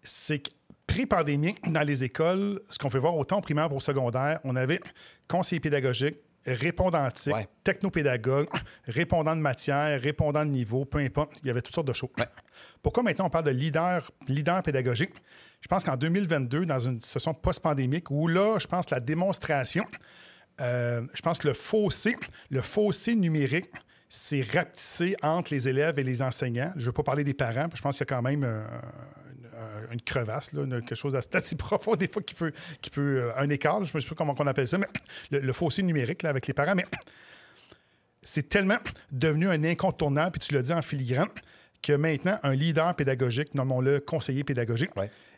c'est 0.01 0.39
que 0.39 0.50
pré-pandémique, 0.94 1.72
dans 1.72 1.82
les 1.82 2.04
écoles, 2.04 2.62
ce 2.70 2.78
qu'on 2.78 2.92
fait 2.92 3.00
voir 3.00 3.18
autant 3.18 3.40
au 3.40 3.42
primaire 3.42 3.68
qu'au 3.68 3.80
secondaire, 3.80 4.40
on 4.44 4.56
avait 4.56 4.80
conseiller 5.28 5.60
pédagogique, 5.60 6.18
répondantique, 6.46 7.34
technopédagogue, 7.64 8.48
répondant 8.86 9.36
de 9.36 9.42
matière, 9.42 10.00
répondant 10.00 10.46
de 10.46 10.52
niveau, 10.52 10.86
peu 10.86 11.00
importe. 11.00 11.32
Il 11.42 11.48
y 11.48 11.50
avait 11.50 11.62
toutes 11.62 11.74
sortes 11.74 11.88
de 11.88 11.94
choses. 11.94 12.12
Pourquoi 12.84 13.02
maintenant 13.02 13.26
on 13.26 13.30
parle 13.32 13.46
de 13.46 13.52
leader, 13.52 14.08
leader 14.28 14.62
pédagogique? 14.62 15.14
Je 15.62 15.68
pense 15.68 15.84
qu'en 15.84 15.98
2022, 15.98 16.68
dans 16.68 16.80
une 16.80 17.02
situation 17.02 17.34
post-pandémique, 17.34 18.12
où 18.12 18.28
là, 18.28 18.60
je 18.60 18.68
pense 18.68 18.86
que 18.86 18.94
la 18.94 19.00
démonstration, 19.00 19.86
euh, 20.62 21.02
je 21.16 21.22
pense 21.24 21.40
que 21.40 21.48
le 21.48 21.56
fossé, 21.56 22.16
le 22.52 22.62
fossé 22.62 23.16
numérique 23.16 23.72
c'est 24.16 24.44
rapetissé 24.44 25.16
entre 25.24 25.52
les 25.52 25.68
élèves 25.68 25.98
et 25.98 26.04
les 26.04 26.22
enseignants. 26.22 26.72
Je 26.76 26.82
ne 26.82 26.86
veux 26.86 26.92
pas 26.92 27.02
parler 27.02 27.24
des 27.24 27.34
parents, 27.34 27.68
je 27.74 27.82
pense 27.82 27.98
qu'il 27.98 28.06
y 28.08 28.14
a 28.14 28.16
quand 28.16 28.22
même 28.22 28.44
euh, 28.44 28.64
une, 29.92 30.02
crevasse, 30.02 30.54
là, 30.54 30.66
quelque 30.82 30.96
chose 30.96 31.13
d'assez 31.13 31.56
profond, 31.58 31.96
des 31.96 32.08
fois, 32.08 32.22
qui 32.22 32.34
peut, 32.34 32.52
qui 32.82 32.90
peut 32.90 33.24
euh, 33.24 33.38
un 33.38 33.50
écart, 33.50 33.84
je 33.84 33.96
ne 33.96 34.02
sais 34.02 34.10
pas 34.10 34.16
comment 34.16 34.36
on 34.38 34.48
appelle 34.48 34.68
ça, 34.68 34.78
mais 34.78 34.88
le, 35.32 35.54
fossé 35.54 35.84
numérique 35.84 36.24
là, 36.24 36.30
avec 36.30 36.48
les 36.48 36.54
parents. 36.54 36.75
Mais 36.75 36.86
c'est 38.24 38.50
tellement 38.50 38.78
devenu 39.12 39.48
un 39.48 39.63
incontournable, 39.63 40.32
puis 40.32 40.48
tu 40.48 40.54
l'as 40.54 40.62
dit 40.62 40.74
en 40.74 40.82
filigrane, 40.82 41.30
que 41.82 41.94
maintenant, 41.94 42.40
un 42.44 42.56
leader 42.56 42.96
pédagogique, 42.96 43.54
nommons-le 43.54 44.00
conseiller 44.00 44.44
pédagogique, 44.44 44.92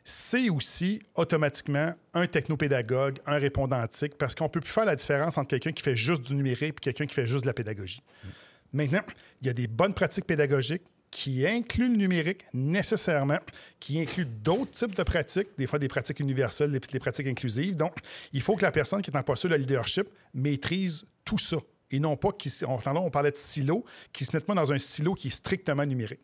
c'est 0.04 0.50
aussi 0.50 1.02
automatiquement 1.16 1.94
un 2.14 2.28
technopédagogue, 2.28 3.18
un 3.26 3.38
répondantique, 3.38 4.16
parce 4.20 4.36
qu'on 4.36 4.44
ne 4.44 4.50
peut 4.50 4.62
plus 4.62 4.72
faire 4.72 4.86
la 4.86 4.96
différence 4.96 5.40
entre 5.40 5.50
quelqu'un 5.50 5.72
qui 5.72 5.82
fait 5.82 5.96
juste 5.96 6.22
du 6.22 6.36
numérique 6.36 6.76
et 6.78 6.82
quelqu'un 6.82 7.08
qui 7.08 7.16
fait 7.16 7.26
juste 7.26 7.42
de 7.42 7.48
la 7.48 7.56
pédagogie. 7.56 8.04
Mm. 8.24 8.28
Maintenant, 8.74 9.02
il 9.42 9.48
y 9.48 9.50
a 9.50 9.54
des 9.54 9.68
bonnes 9.68 9.96
pratiques 9.96 10.26
pédagogiques 10.26 10.84
qui 11.16 11.48
incluent 11.48 11.88
le 11.88 11.96
numérique 11.96 12.46
nécessairement, 12.54 13.40
qui 13.80 14.02
incluent 14.02 14.26
d'autres 14.26 14.72
types 14.72 14.96
de 14.96 15.04
pratiques, 15.04 15.48
des 15.58 15.66
fois 15.66 15.80
des 15.80 15.88
pratiques 15.88 16.20
universelles, 16.20 16.72
des, 16.72 17.00
pratiques 17.00 17.28
inclusives. 17.28 17.78
Donc, 17.78 17.96
il 18.34 18.42
faut 18.42 18.58
que 18.58 18.64
la 18.64 18.72
personne 18.74 19.02
qui 19.02 19.12
est 19.12 19.18
en 19.18 19.24
poste 19.24 19.48
de 19.48 19.56
leadership 19.56 20.10
maîtrise 20.34 21.06
tout 21.24 21.38
ça. 21.38 21.56
Et 21.90 22.00
non 22.00 22.18
pas, 22.18 22.32
on, 22.68 22.80
on 22.98 23.10
parlait 23.10 23.32
de 23.32 23.38
silo, 23.38 23.86
qui 24.12 24.26
se 24.26 24.36
mettent 24.36 24.46
pas 24.46 24.56
dans 24.56 24.74
un 24.74 24.78
silo 24.78 25.14
qui 25.14 25.30
est 25.30 25.32
strictement 25.32 25.86
numérique. 25.86 26.20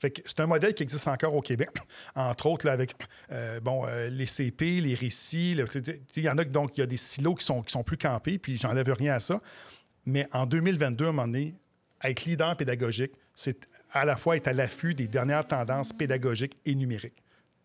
c'est 0.00 0.40
un 0.40 0.46
modèle 0.46 0.72
qui 0.72 0.82
existe 0.82 1.08
encore 1.08 1.34
au 1.34 1.42
Québec, 1.42 1.68
entre 2.14 2.46
autres 2.46 2.70
avec 2.70 2.94
euh, 3.32 3.60
bon, 3.60 3.84
euh, 3.86 4.08
les 4.08 4.24
CP, 4.24 4.80
les 4.80 4.94
récits. 4.94 5.58
Il 6.16 6.24
y 6.24 6.30
en 6.30 6.38
a 6.38 6.44
donc 6.44 6.78
il 6.78 6.80
y 6.80 6.82
a 6.82 6.86
des 6.86 6.96
silos 6.96 7.34
qui 7.34 7.44
sont, 7.44 7.60
qui 7.60 7.72
sont 7.72 7.84
plus 7.84 7.98
campés, 7.98 8.38
puis 8.38 8.56
j'enlève 8.56 8.90
rien 8.94 9.12
à 9.12 9.20
ça. 9.20 9.42
Mais 10.06 10.26
en 10.32 10.46
2022, 10.46 11.04
à 11.04 11.08
un 11.08 11.12
moment 11.12 11.26
donné, 11.26 11.54
être 12.02 12.24
leader 12.24 12.56
pédagogique, 12.56 13.12
c'est 13.34 13.68
à 13.92 14.04
la 14.04 14.16
fois 14.16 14.36
être 14.36 14.48
à 14.48 14.52
l'affût 14.52 14.94
des 14.94 15.08
dernières 15.08 15.46
tendances 15.46 15.92
pédagogiques 15.92 16.56
et 16.64 16.74
numériques. 16.74 17.22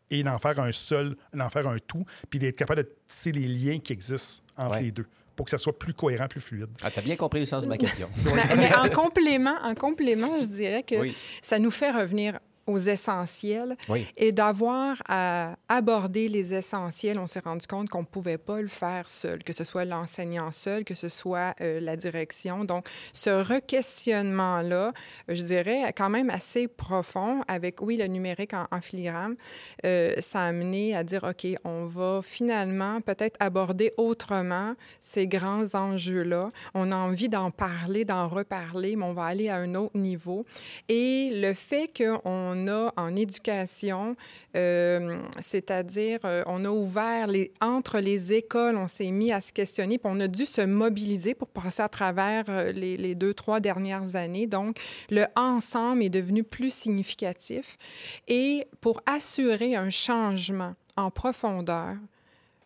Et 0.10 0.24
d'en 0.24 0.39
faire 0.39 0.60
un 0.60 0.72
seul, 0.72 1.17
d'en 1.34 1.50
faire 1.50 1.67
un 1.67 1.79
tout, 1.79 2.05
puis 2.29 2.39
d'être 2.39 2.55
capable 2.55 2.84
de 2.84 2.89
tisser 3.07 3.31
les 3.31 3.48
liens 3.48 3.79
qui 3.79 3.93
existent 3.93 4.43
entre 4.55 4.79
les 4.79 4.91
deux 4.91 5.05
pour 5.36 5.46
que 5.46 5.51
ça 5.51 5.60
soit 5.60 5.77
plus 5.77 5.93
cohérent, 5.93 6.27
plus 6.27 6.41
fluide. 6.41 6.69
Ah, 6.81 6.89
tu 6.89 6.98
as 6.98 7.01
bien 7.03 7.15
compris 7.15 7.39
le 7.39 7.46
sens 7.46 7.63
de 7.63 7.69
ma 7.69 7.77
question. 7.77 8.10
mais, 8.57 8.74
en 8.74 8.89
complément, 8.89 9.55
en 9.62 9.75
complément, 9.75 10.36
je 10.38 10.46
dirais 10.46 10.84
que 10.84 10.96
ça 11.41 11.60
nous 11.60 11.72
fait 11.72 11.91
revenir 11.91 12.39
aux 12.67 12.77
essentiels 12.77 13.77
et 14.17 14.31
d'avoir 14.31 14.97
à 15.07 15.55
aborder 15.69 16.29
les 16.29 16.53
essentiels, 16.53 17.17
on 17.17 17.27
s'est 17.27 17.39
rendu 17.39 17.65
compte 17.65 17.89
qu'on 17.89 18.01
ne 18.01 18.05
pouvait 18.05 18.38
pas 18.38 18.62
le 18.62 18.67
faire 18.67 19.09
seul, 19.09 19.43
que 19.43 19.53
ce 19.53 19.63
soit 19.63 19.86
l'enseignant 19.86 20.51
seul, 20.51 20.83
que 20.83 20.95
ce 20.95 21.07
soit 21.07 21.55
euh, 21.62 21.79
la 21.79 21.95
direction. 21.95 22.63
Donc, 22.63 22.88
ce 23.13 23.29
requestionnement-là, 23.29 24.93
je 25.27 25.43
dirais, 25.43 25.93
quand 25.95 26.09
même 26.09 26.29
assez 26.29 26.67
profond 26.67 27.41
avec, 27.47 27.81
oui, 27.81 27.97
le 27.97 28.05
numérique 28.07 28.53
en, 28.53 28.81
filigrane, 28.81 29.36
euh, 29.86 30.13
ça 30.19 30.41
a 30.41 30.47
amené 30.47 30.95
à 30.95 31.03
dire, 31.03 31.24
OK, 31.24 31.47
on 31.63 31.86
va 31.86 32.21
finalement 32.24 33.01
peut-être 33.01 33.38
aborder 33.39 33.93
autrement 33.97 34.75
ces 35.00 35.27
grands 35.27 35.75
enjeux-là. 35.75 36.51
On 36.74 36.91
a 36.91 36.95
envie 36.95 37.29
d'en 37.29 37.51
parler, 37.51 38.05
d'en 38.05 38.27
reparler, 38.27 38.95
mais 38.95 39.05
on 39.05 39.13
va 39.13 39.25
aller 39.25 39.50
à 39.50 39.57
un 39.57 39.75
autre 39.75 39.97
niveau. 39.97 40.45
Et 40.89 41.29
le 41.33 41.53
fait 41.53 41.89
qu'on 41.95 42.57
a 42.66 42.92
en 42.98 43.16
éducation, 43.16 44.16
euh, 44.56 45.20
c'est-à-dire 45.40 46.20
euh, 46.24 46.44
on 46.48 46.66
a 46.66 46.70
ouvert 46.70 47.28
les, 47.28 47.52
entre 47.62 48.00
les 48.00 48.34
écoles, 48.34 48.78
on 48.78 48.88
s'est 48.88 49.12
mis 49.12 49.32
à 49.32 49.42
se 49.42 49.52
questionner, 49.52 49.98
puis 49.98 50.10
on 50.12 50.20
a 50.20 50.28
dû 50.28 50.46
se 50.46 50.62
mobiliser 50.62 51.36
pour 51.36 51.50
passer 51.50 51.84
à 51.84 51.90
travers 51.90 52.46
euh, 52.48 52.72
les, 52.72 52.98
les, 52.98 53.16
deux, 53.16 53.34
trois 53.34 53.60
dernières 53.60 54.16
années. 54.16 54.48
Donc, 54.48 54.80
le 55.10 55.26
ensemble 55.36 56.04
est 56.04 56.10
devenu 56.10 56.44
plus 56.44 56.74
significatif. 56.74 57.78
Et 58.28 58.68
pour 58.82 59.02
assurer 59.06 59.76
un 59.76 59.90
changement 59.90 60.74
en 60.96 61.12
profondeur, 61.12 61.96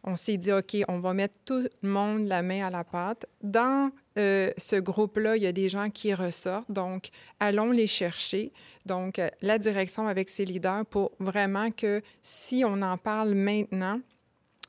on 0.04 0.16
s'est 0.16 0.38
dit, 0.38 0.52
OK, 0.52 0.78
on 0.88 1.00
va 1.00 1.14
mettre 1.14 1.36
tout 1.46 1.68
le 1.82 1.90
monde 1.90 2.28
la 2.28 2.42
main 2.42 2.66
à 2.66 2.70
la 2.70 2.84
pâte. 2.84 3.26
Dans 3.44 3.92
euh, 4.18 4.52
ce 4.58 4.76
groupe-là, 4.76 5.38
il 5.38 5.44
y 5.44 5.48
a 5.48 5.52
des 5.52 5.70
gens 5.70 5.90
qui 5.90 6.14
ressortent, 6.14 6.72
donc 6.72 7.10
allons 7.40 7.72
les 7.72 7.88
chercher. 7.88 8.52
Donc, 8.86 9.20
euh, 9.20 9.30
la 9.42 9.58
direction 9.58 10.08
avec 10.08 10.30
ses 10.30 10.46
leaders 10.46 10.86
pour 10.86 11.12
vraiment 11.20 11.72
que 11.72 12.02
si 12.22 12.64
on 12.66 12.82
en 12.82 12.98
parle 12.98 13.34
maintenant, 13.34 14.02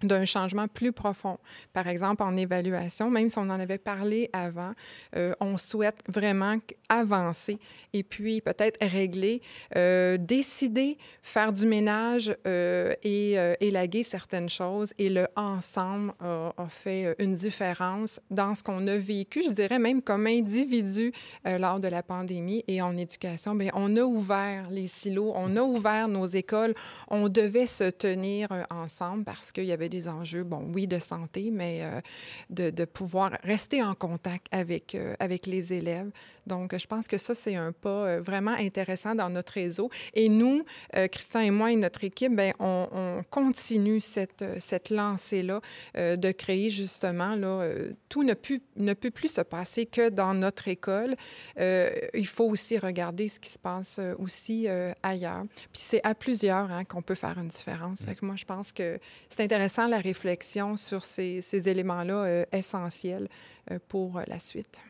d'un 0.07 0.25
changement 0.25 0.69
plus 0.69 0.93
profond. 0.93 1.39
Par 1.73 1.89
exemple, 1.89 2.23
en 2.23 2.37
évaluation, 2.37 3.11
même 3.11 3.29
si 3.29 3.39
on 3.39 3.43
en 3.43 3.61
avait 3.61 3.79
parlé 3.79 4.31
avant, 4.33 4.73
euh, 5.17 5.33
on 5.41 5.57
souhaite 5.57 6.03
vraiment 6.09 6.57
avancer 6.89 7.59
et 7.93 8.03
puis 8.03 8.41
peut-être 8.41 8.79
régler, 8.85 9.43
euh, 9.77 10.17
décider, 10.17 10.99
faire 11.23 11.53
du 11.53 11.67
ménage 11.67 12.35
euh, 12.47 12.95
et 13.03 13.37
élaguer 13.61 14.03
certaines 14.03 14.49
choses. 14.49 14.93
Et 14.99 15.09
le 15.09 15.27
ensemble 15.37 16.13
a, 16.21 16.53
fait 16.69 17.15
une 17.19 17.35
différence 17.35 18.21
dans 18.31 18.55
ce 18.55 18.63
qu'on 18.63 18.87
a 18.87 18.97
vécu, 18.97 19.43
je 19.43 19.51
dirais 19.51 19.79
même 19.79 20.03
comme 20.03 20.27
individu 20.27 21.13
lors 21.45 21.81
de 21.81 21.89
la 21.89 22.03
pandémie 22.03 22.65
et 22.69 22.81
en 22.81 22.97
éducation. 22.97 23.55
Bien, 23.55 23.71
on 23.75 23.97
a 23.97 24.03
ouvert 24.03 24.71
les 24.71 24.87
silos, 24.87 25.33
on 25.35 25.57
a 25.57 25.63
ouvert 25.63 26.09
nos 26.09 26.27
écoles, 26.27 26.75
on 27.09 27.29
devait 27.29 27.67
se 27.67 27.91
tenir 27.91 28.49
ensemble 28.71 29.25
parce 29.25 29.53
qu'il 29.53 29.65
y 29.65 29.73
avait 29.73 29.89
des 29.93 30.09
enjeux, 30.09 30.43
bon, 30.43 30.71
oui, 30.75 30.87
de 30.87 30.99
santé, 30.99 31.51
mais 31.53 31.81
euh, 31.83 32.01
de, 32.49 32.71
de, 32.71 32.85
pouvoir 32.87 33.33
rester 33.45 33.83
en 33.83 33.95
contact 33.95 34.47
avec, 34.51 34.95
euh, 34.95 35.15
avec 35.21 35.47
les 35.47 35.75
élèves. 35.75 36.11
Donc, 36.47 36.77
je 36.77 36.87
pense 36.87 37.07
que 37.07 37.19
ça, 37.19 37.35
c'est 37.35 37.55
un 37.55 37.73
pas 37.73 38.07
euh, 38.07 38.21
vraiment 38.21 38.53
intéressant 38.53 39.15
dans 39.15 39.29
notre 39.29 39.53
réseau. 39.53 39.91
Et 40.15 40.29
nous, 40.29 40.65
Christian 41.11 41.41
et 41.41 41.51
moi 41.51 41.71
et 41.73 41.77
notre 41.77 42.05
équipe, 42.05 42.35
bien, 42.35 42.53
on, 42.59 42.89
on, 42.91 43.23
continue 43.31 44.01
cette, 44.01 44.45
cette 44.59 44.91
lancée-là 44.91 45.61
de 45.95 46.33
créer 46.33 46.71
justement, 46.71 47.35
là, 47.37 47.71
tout 48.09 48.23
ne, 48.23 48.35
pu, 48.35 48.63
ne 48.77 48.95
peut 48.95 49.11
plus 49.11 49.33
se 49.33 49.41
passer 49.43 49.87
que 49.87 50.09
dans 50.09 50.35
notre 50.35 50.69
école. 50.69 51.15
il 51.59 52.27
faut 52.27 52.47
aussi 52.47 52.79
regarder 52.79 53.29
ce 53.29 53.39
qui 53.39 53.51
se 53.51 53.59
passe 53.59 54.01
aussi 54.19 54.67
ailleurs. 55.03 55.45
Puis 55.73 55.83
c'est 55.83 56.05
à 56.05 56.15
plusieurs 56.15 56.71
hein, 56.71 56.85
qu'on 56.85 57.03
peut 57.03 57.15
faire 57.15 57.39
une 57.39 57.49
différence. 57.49 58.05
Fait 58.05 58.15
que 58.15 58.25
moi, 58.25 58.37
je 58.37 58.45
pense 58.45 58.73
que 58.73 58.99
c'est 59.29 59.43
intéressant 59.43 59.82
la 59.89 59.99
réflexion 59.99 60.77
sur 60.77 61.05
ces, 61.05 61.41
ces 61.41 61.69
éléments-là 61.69 62.15
euh, 62.15 62.45
essentiels 62.53 63.29
euh, 63.71 63.79
pour 63.89 64.19
euh, 64.19 64.23
la 64.27 64.39
suite. 64.39 64.81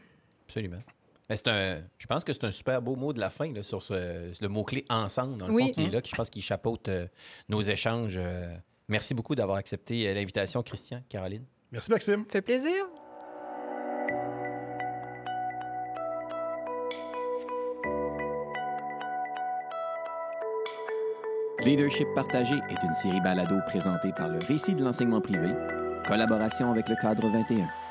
Absolument. 0.47 0.83
c'est 1.29 1.49
un, 1.49 1.81
je 1.99 2.07
pense 2.07 2.25
que 2.25 2.33
c'est 2.33 2.45
un 2.45 2.51
super 2.51 2.83
beau 2.83 2.97
mot 2.97 3.13
de 3.13 3.21
la 3.21 3.31
fin 3.31 3.53
là, 3.53 3.63
sur 3.63 3.83
ce, 3.83 4.33
le 4.41 4.49
mot-clé 4.49 4.85
ensemble, 4.89 5.39
dans 5.39 5.49
le 5.49 5.59
fond, 5.59 5.71
qui 5.71 5.85
est 5.85 5.91
là, 5.91 6.01
qui 6.03 6.11
je 6.11 6.17
pense 6.17 6.31
qu'il 6.31 6.43
chapeaute 6.43 6.91
nos 7.49 7.63
échanges. 7.63 8.21
merci 8.89 9.15
beaucoup 9.15 9.35
d'avoir 9.35 9.57
accepté 9.57 10.13
l'invitation, 10.13 10.63
Christian, 10.63 11.03
Caroline. 11.09 11.45
Merci, 11.71 11.91
Maxime. 11.91 12.25
fait 12.29 12.43
plaisir. 12.43 12.85
Leadership 21.65 22.09
partagé 22.15 22.57
est 22.71 22.83
une 22.83 22.95
série 22.95 23.21
balado 23.21 23.57
présentée 23.67 24.13
par 24.17 24.29
le 24.29 24.39
Récit 24.49 24.75
de 24.75 24.83
l'enseignement 24.83 25.21
privé, 25.21 25.49
collaboration 26.09 26.73
avec 26.73 26.89
le 26.89 26.97
cadre 26.97 27.29
21. 27.29 27.82